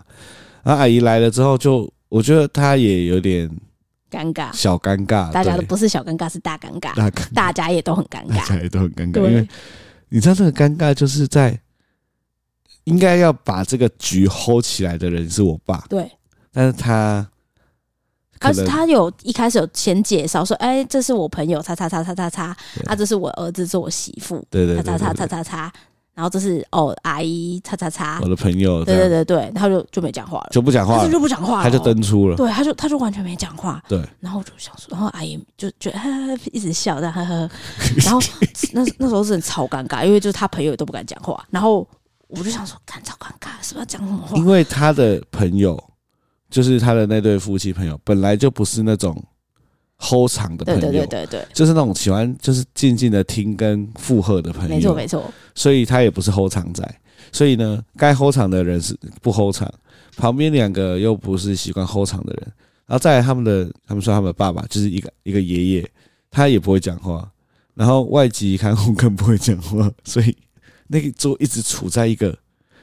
[0.61, 3.49] 然后阿姨来了之后，就我觉得她也有点
[4.11, 5.31] 尴尬，小尴尬。
[5.31, 9.27] 大家都不是小尴尬，是大尴尬，大尴尬，大家也都很尴尬，大家也都很尴尬。
[9.27, 9.47] 因为
[10.09, 11.59] 你知道这个尴尬就是在。
[12.85, 16.09] 应该要把这个局 hold 起来的人是我爸，对，
[16.53, 17.27] 但是他，
[18.39, 22.55] 他他有一开始有先介绍说，哎，这是我朋友，叉叉叉叉叉叉，
[22.85, 25.73] 啊，这是我儿子，是我媳妇，对对，叉叉叉叉叉叉，
[26.13, 35.99] 然后这是哦阿姨，叉叉叉，我的朋友，对对对对，然后就就没讲话了，就不讲话，就不讲话，他就登出了，对，他就他就完全没讲话，对，然后我就想说，然后阿姨就觉得
[36.51, 37.49] 一直笑，这样呵呵，
[38.05, 38.19] 然后
[38.73, 41.87] 那那时候真的超尴尬，因为就是他朋友都不敢讲话，然后。
[42.27, 44.35] 我就想说，看超尴尬，是不是要讲什么话？
[44.37, 45.81] 因为他的朋友，
[46.49, 49.23] 就是他的那对夫妻朋友，本来就不是那种
[49.99, 55.31] hold 场的朋友，对对对对，就是那种喜欢就是静静的听跟附和的朋友，没错没错。
[55.53, 56.83] 所以他也不是 hold 场仔，
[57.31, 59.71] 所以呢，该 hold 场的人是不 hold 场，
[60.17, 62.51] 旁边两个又不是习惯 hold 场的人，
[62.87, 65.91] 然后再来他们的，他们说他们的爸爸就是一个一个爷爷，
[66.31, 67.31] 他也不会讲话，
[67.75, 70.35] 然后外籍看护更不会讲话，所以。
[70.87, 72.37] 那个桌一直处在一个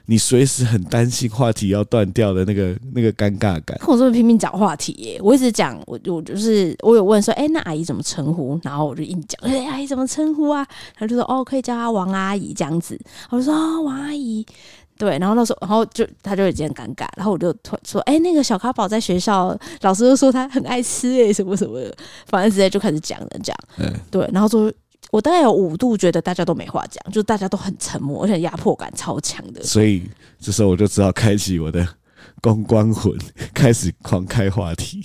[0.07, 3.79] 你随时很担心话题要断掉的那个那个尴尬感。
[3.87, 8.59] 我这么拼命找话题耶，我一直讲，我我就是我有问说，哎、欸，那阿姨怎么称呼？
[8.65, 10.67] 然后我就硬讲，哎、欸，阿姨怎么称呼啊？
[10.97, 12.99] 他就说，哦，可以叫她王阿姨这样子。
[13.31, 14.45] 我就说，哦，王阿姨，
[14.99, 15.17] 对。
[15.21, 17.07] 然后那时候，然后就他就有点尴尬。
[17.17, 21.97] 然后我就突然说，哎、欸，那个小咖宝在学校，老师就说他很爱吃哎，什么什么的，
[22.27, 23.57] 反正直接就开始讲了讲。
[23.79, 24.29] 嗯，对。
[24.33, 24.71] 然后说。
[25.13, 29.63] 我大概有五度觉得大家都没话讲，就大家都很沉默，而且压迫感超强的。
[29.63, 30.09] 所以
[30.41, 31.87] 这时候我就只好开启我的
[32.41, 33.15] 公关魂，
[33.53, 35.05] 开始狂开话题，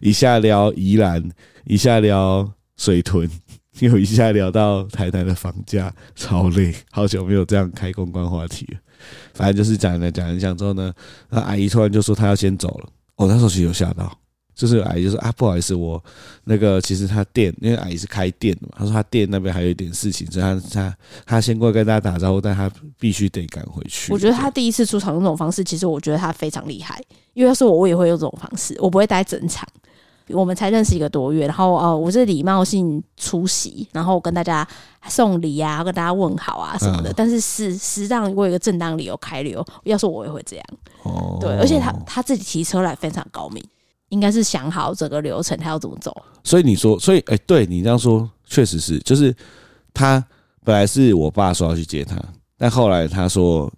[0.00, 1.22] 一下聊宜兰，
[1.66, 3.30] 一下聊水豚，
[3.78, 8.80] 又一下聊到台南的房价，超累，好久没有这样开公关话题了。
[9.34, 10.92] 反正就是讲了讲了讲之后呢，
[11.30, 12.88] 那阿姨突然就说她要先走了。
[13.14, 14.12] 我、哦、那时候其实有吓到。
[14.58, 16.02] 就是阿姨就说啊，不好意思，我
[16.42, 24.12] 那个其实他店，因为阿姨是开店的嘛，他说他店那边还有一点事情，所以他他他先过来跟大家打招呼，但他必须得赶回去。
[24.12, 27.00] 我觉得他第一次出场用这种方式，其实我觉得他非常厉害，
[27.34, 29.64] 因为要是我，我也会用这种方式，我不会待整场。
[30.30, 34.66] 我们才认识一个多月，然后呃，我是礼貌性出席，然后跟大家
[35.08, 37.08] 送礼啊，跟大家问好啊什么的。
[37.10, 40.64] 嗯、但是适适当我有一个正当理由开溜，要是我也会这样。
[41.04, 43.64] 哦，对，而且他他自己骑车来非常高明。
[44.08, 46.14] 应该是想好整个流程，他要怎么走。
[46.42, 49.34] 所以你说，所以哎、欸，对你这样说，确实是，就是
[49.92, 50.24] 他
[50.64, 52.16] 本来是我爸说要去接他，
[52.56, 53.70] 但后来他说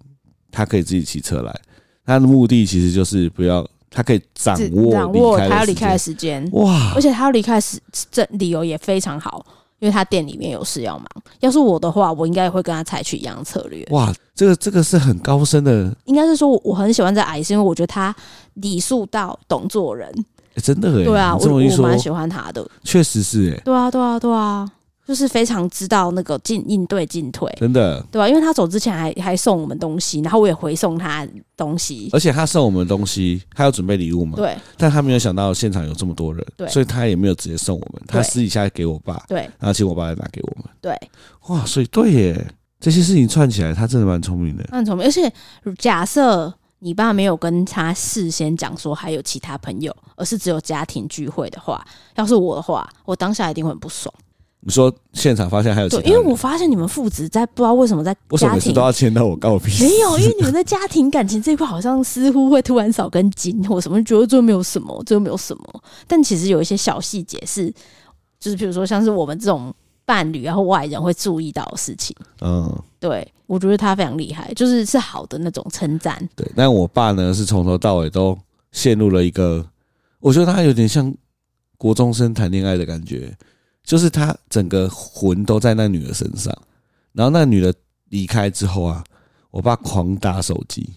[0.51, 1.61] 他可以自己骑车来，
[2.05, 6.47] 他的目的其实就是不要，他可以掌握掌握他要离开的时间。
[6.53, 6.93] 哇！
[6.95, 7.79] 而且他要离开时，
[8.09, 9.45] 这理由也非常好。
[9.81, 11.07] 因为他店里面有事要忙，
[11.39, 13.83] 要是我的话，我应该也会跟他采取一样的策略。
[13.89, 15.91] 哇，这个这个是很高深的。
[16.05, 18.15] 应该是说，我很喜欢这阿姨，是因为我觉得他
[18.53, 20.07] 礼数到，懂做人。
[20.53, 22.63] 欸、真的哎，对啊，我我蛮喜欢他的。
[22.83, 24.69] 确实是哎，对啊，对啊，对啊。
[25.11, 28.29] 就是非常知道那个进应对进退，真的，对吧？
[28.29, 34.55] 因为他走之前还还送我们东西，然后我也回送他东西，而且他送我们东西，他要准备礼物嘛，对。
[34.77, 40.97] 但他没有想到现场有这么多人，对，所以他也没有直接送我们，他私底下给我爸，对，然后请我爸来拿给我们，对。
[41.49, 45.05] 哇，所以对耶，这些事情串起来，他真的蛮聪明的，蛮聪明。
[45.05, 45.29] 而且
[45.77, 51.85] 假设你爸没有跟他事先讲说还有其他朋友，而是只有家庭聚会的话，
[52.15, 54.13] 要是我的话，我当下一定会很不爽。
[54.63, 59.67] 你说现场发现还有其他，对，因为我发现你们父子在不知道为什么在家庭，为什么都要牵到我告别？
[59.79, 65.83] 没有，因为你们在家庭感情这一块好像似乎会突然少根筋或什么，觉得这没有什么，这没有什么。
[66.07, 67.73] 但其实有一些小细节是，
[68.39, 69.73] 就是比如说像是我们这种
[70.05, 72.15] 伴侣然后外人会注意到的事情。
[72.41, 76.15] 嗯，对，我觉得他非常厉害，就是是好的那种称赞。
[76.35, 78.37] 对，但我爸呢是从头到尾都
[78.71, 79.65] 陷入了一个，
[80.19, 81.11] 我觉得他有点像
[81.79, 83.35] 国中生谈恋爱的感觉。
[83.83, 86.55] 就是他整个魂都在那女的身上，
[87.13, 87.73] 然后那女的
[88.09, 89.03] 离开之后啊，
[89.49, 90.87] 我爸狂打手机，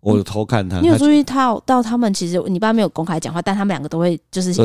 [0.00, 0.80] 我就偷看他。
[0.80, 4.64] 你有注意到到他们其实你爸没有公开讲话，但他们两个都会就是咬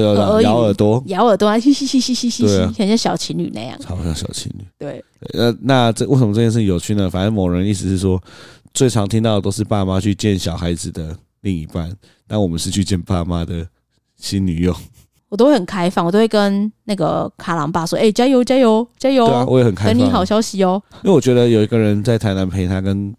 [0.60, 4.66] 耳朵，咬耳朵啊，嘻 嘻嘻嘻嘻嘻嘻，很像小情侣那样，超像小情侣。
[4.80, 7.10] 对，那那这为什么这件事有趣呢？
[7.10, 8.22] 反正某人意思是说，
[8.74, 13.68] 最常听到的都是爸妈去见小孩子的另一半，但我们是去见爸妈的
[14.18, 14.76] 新女友。
[15.30, 20.82] 我都会很开放，我都会跟那个卡郎爸说：“哎、欸，加油，加油，加油！”对啊，我也很开放，等你好消息哦。
[21.04, 23.14] 因为我觉得有一个人在台南陪他跟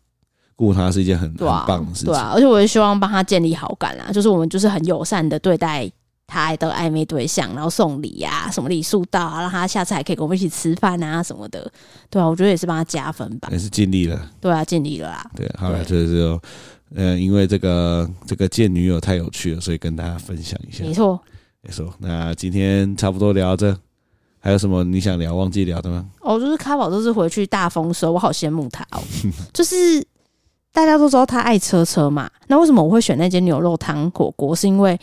[0.56, 2.06] 顾他是一件很、啊、很棒的事情。
[2.06, 5.90] 对啊，而且我也希望帮他建立好感啦，就是我们就是很友善的对待
[6.26, 11.70] 他的暧昧对象，然后送礼啊，什么礼数到啊，让他下次还可以跟我们一起吃饭啊什么的。
[12.08, 13.48] 对啊，我觉得也是帮他加分吧。
[13.52, 14.18] 也是尽力了。
[14.40, 15.30] 对啊，尽力了啦。
[15.36, 16.42] 对，好了，就是说，
[16.94, 20.82] 嗯、呃，因为这个这个见女友太有趣了，所以跟大家分享一下。
[20.82, 21.20] 没错。
[21.68, 23.78] 没错，那今天差不多聊到这，
[24.40, 26.06] 还有什么你想聊忘记聊的吗？
[26.20, 29.02] 哦，就是咖宝这次回去大丰收，我好羡慕他哦。
[29.52, 30.02] 就是
[30.72, 34.56] 大家都知道他爱车车嘛，那为什么我会选那间牛肉汤火锅？
[34.56, 34.98] 是因为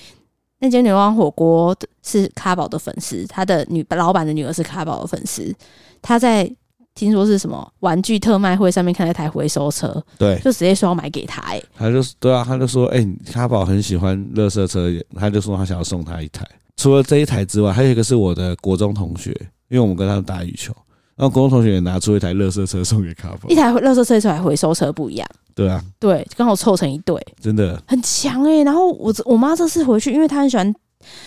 [0.57, 5.53] 那间牛肉汤火锅是咖宝的粉丝，他的女老板的女儿是咖宝的粉丝，
[6.01, 6.51] 他在。
[6.95, 16.47] 听说是什么玩具特卖会上面看到一台回收车，对，就直接说要买给他，欸，哎，他就对啊，他就说，哎，欸，咖宝很喜欢乐色车，他就说他想要送他一台。
[16.77, 19.31] 除了这一台之外，还有一个是我的国中同学，
[19.67, 20.73] 因为我们跟他们打羽球，
[21.17, 28.63] 然后国中同学也拿出一台乐色车送给卡宝，一台乐色车一台回收车不一样，对啊，对，刚好凑成一对，真的很强哎，欸。
[28.63, 30.73] 然后我我妈这次回去，因为她很喜欢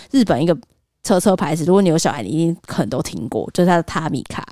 [0.09, 0.57] 日本一个
[1.03, 4.43] 车车牌子，如果你有小孩，你一定可能都听过，就是它的塔米卡。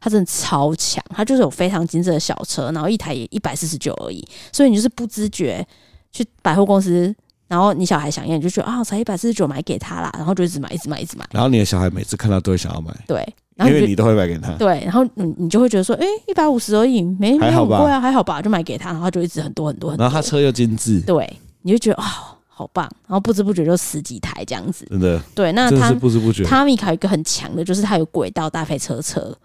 [0.00, 5.64] 他真的超强，它就是有非常精致的小车，然后一台也一百四十九而已，所以你就是不知觉
[6.10, 7.14] 去百货公司，
[7.46, 11.26] 然后你小孩想要，你就觉得啊，才一百四十九买给他啦，然后就一直买，一直买，一直买。
[11.32, 13.18] 然后你的小孩每次看到都会想要买，对，
[13.56, 20.02] 然后因为你都会买给他，对，然后你你就会觉得说，哎、欸，一百五十而已，没没很贵啊，还好吧，就买给他，然后就一直很多很多很多。
[20.02, 21.30] 然后他车又精致，对，
[21.60, 29.36] 你就觉得啊、哦，好棒，然后不知不觉就十几台这样子，真的，对，那他不知不觉，他米卡有一个很强的，就是他有轨道搭配车车。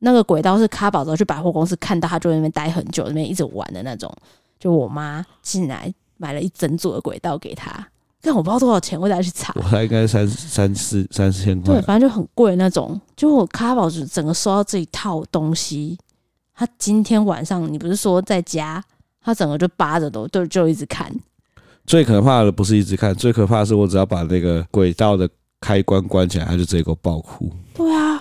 [0.00, 4.12] 那个轨道是咖宝之后去百货公司看到，他就在那边待很久，那边一直玩的那种。
[4.58, 7.86] 就我妈进来买了一整组的轨道给他，
[8.20, 9.52] 但我不知道多少钱，我再去查。
[9.56, 11.74] 我猜应该三三四三四千块。
[11.74, 13.00] 对，反正就很贵那种。
[13.16, 15.98] 就我咖宝就整个收到这一套东西，
[16.54, 18.84] 他今天晚上你不是说在家，
[19.22, 21.10] 他整个就扒着都就就一直看。
[21.86, 25.28] 最可怕的不是一直看，最可怕的是我只要把那个轨道的
[25.58, 27.50] 开关关起来，他就直接给我爆哭。
[27.74, 28.19] 对啊，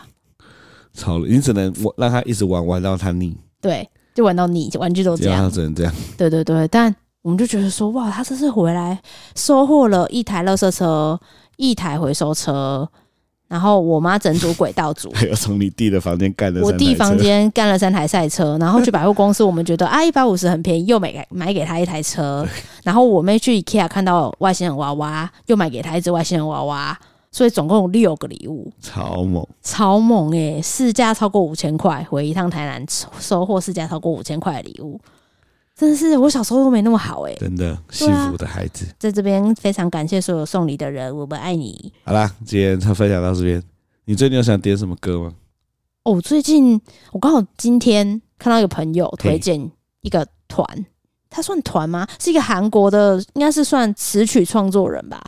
[0.94, 3.36] 超了，你只能我让他一直玩玩到他腻。
[3.62, 5.94] 对，就玩到腻，玩具都这样，他只能这样。
[6.18, 9.00] 对对对，但我们就觉得说，哇，他这次回来
[9.36, 11.20] 收获了一台垃圾车，
[11.58, 12.90] 一台回收车。
[13.50, 22.48] 然后我妈整组轨道组， 还有从你弟的房间干了，我弟房间干了三台赛车，然后去百货公司，我们觉得 啊一百五十很便宜，又买给买给他一台车。
[22.84, 26.96] 然后我妹去 IKEA 看到外星人娃娃，又买给他一只外星人娃娃，
[27.32, 32.84] 所以总共有六个礼物，超猛，超猛诶，市价超过五千块，回一趟台南
[33.20, 35.00] 收获市价超过五千块的礼物。
[35.76, 41.94] 真的是我小时候都没那么好哎、欸，真的幸福的孩子，啊、在这边非常感谢所有送礼的人，我们爱你。
[42.04, 43.64] 好啦，今天就分享到这边。
[44.06, 45.32] 你最近有想点什么歌吗？
[46.04, 49.72] 哦，最近我刚好今天看到一个朋友推荐
[50.02, 50.66] 一个团，
[51.30, 52.08] 他算团吗？
[52.20, 55.24] 是一个韩国的，应该是算词曲创作人吧。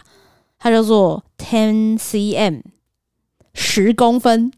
[0.61, 2.61] 他叫做 Ten cm
[3.53, 4.51] 十公分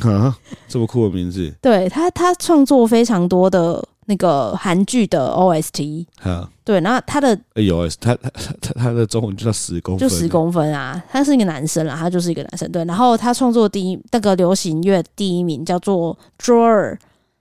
[0.00, 0.38] 啊，
[0.68, 1.52] 这么酷的名字。
[1.60, 3.86] 对他，他创作非常多的。
[4.06, 8.28] 那个韩剧的 OST，啊对，然后他的有他他
[8.60, 16.98] 他他的中文就叫十公分，就十公分啊，他是一个男生啦，他就是一个男生，对，然后他创作第一那个流行乐第一名叫做 Drawer，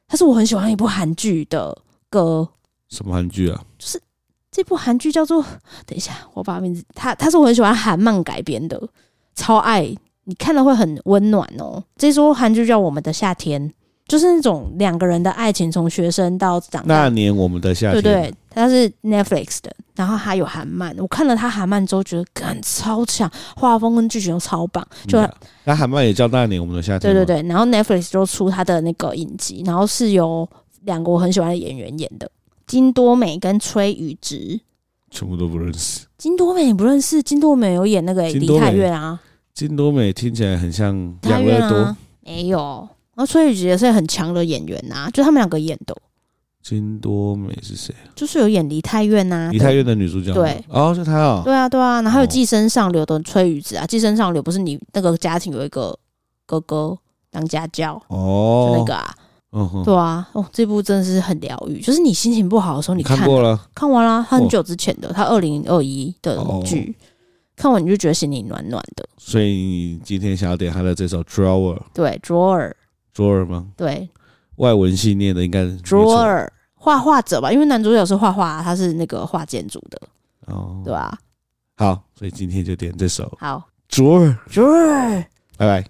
[0.08, 1.76] 他是我很喜欢一部韩剧的
[2.08, 2.48] 歌，
[2.88, 3.64] 什么韩剧啊？
[4.52, 5.42] 就是这部韩剧叫做，
[5.86, 8.82] 等一下我把名字，他他是我很喜欢韩漫改编的，
[9.36, 9.96] 超爱，
[10.26, 11.84] 你看了会很温暖哦。
[11.96, 13.70] 这出韩剧叫《我们的夏天》。
[14.08, 17.04] 就是那种两个人的爱情，从学生到长大。
[17.04, 20.96] 那年我们的夏天，对对，它是 Netflix 的，然后还有韩漫。
[20.98, 24.84] 我看了他韩漫之后，觉得感超强，画风跟剧情都超棒。
[25.08, 25.24] 就
[25.64, 27.02] 那韩漫也叫那年我们的夏天。
[27.02, 30.50] 对对对，然后 Netflix 就出他的那个影集，然后是由
[30.86, 32.28] 两个我很喜欢的演员演的，
[32.70, 34.60] 金多美跟崔宇植，
[35.10, 36.06] 全部都不认识。
[36.20, 37.24] 金多美你不认识？
[37.24, 39.20] 金多美有演那个梨泰院啊。
[39.56, 42.88] 金多美听起来很像养乐多，啊，没有。
[43.16, 45.98] 然后崔宇植也是很强的演员呐、啊，就他们两个演的。
[46.62, 47.92] 金多美是谁？
[48.14, 50.32] 就是有演梨泰院呐、啊，梨泰院的女主角。
[50.32, 51.42] 对，哦，是她哦。
[51.44, 52.04] 对啊，对啊。
[52.04, 55.98] 然后还有寄生上流的崔宇植啊，寄生上流不是你那个家庭有一个
[56.46, 56.96] 哥哥
[57.32, 59.16] 当家教哦，就那个啊，
[59.52, 60.28] 嗯哼，对啊。
[60.34, 67.06] 哦，这部真的是很疗愈，就是你心情不好的时候，你看，看过了，看完了，很久之前的，他二零二一的剧，哦、
[67.56, 69.08] 看完你就觉得心里暖暖的。
[69.18, 72.74] 所以你今天想要点他的这首 Drawer，对，Drawer。
[73.16, 73.68] Drawer 吗？
[73.76, 74.08] 对，
[74.58, 80.00] 外文系念的应该是 Drawer 画画者吧，因为男主角是画画，他是那个画建筑的
[80.46, 81.18] 哦，对吧？
[81.76, 85.26] 好，所以今天就点这首好 Drawer Drawer，
[85.58, 85.90] 拜拜。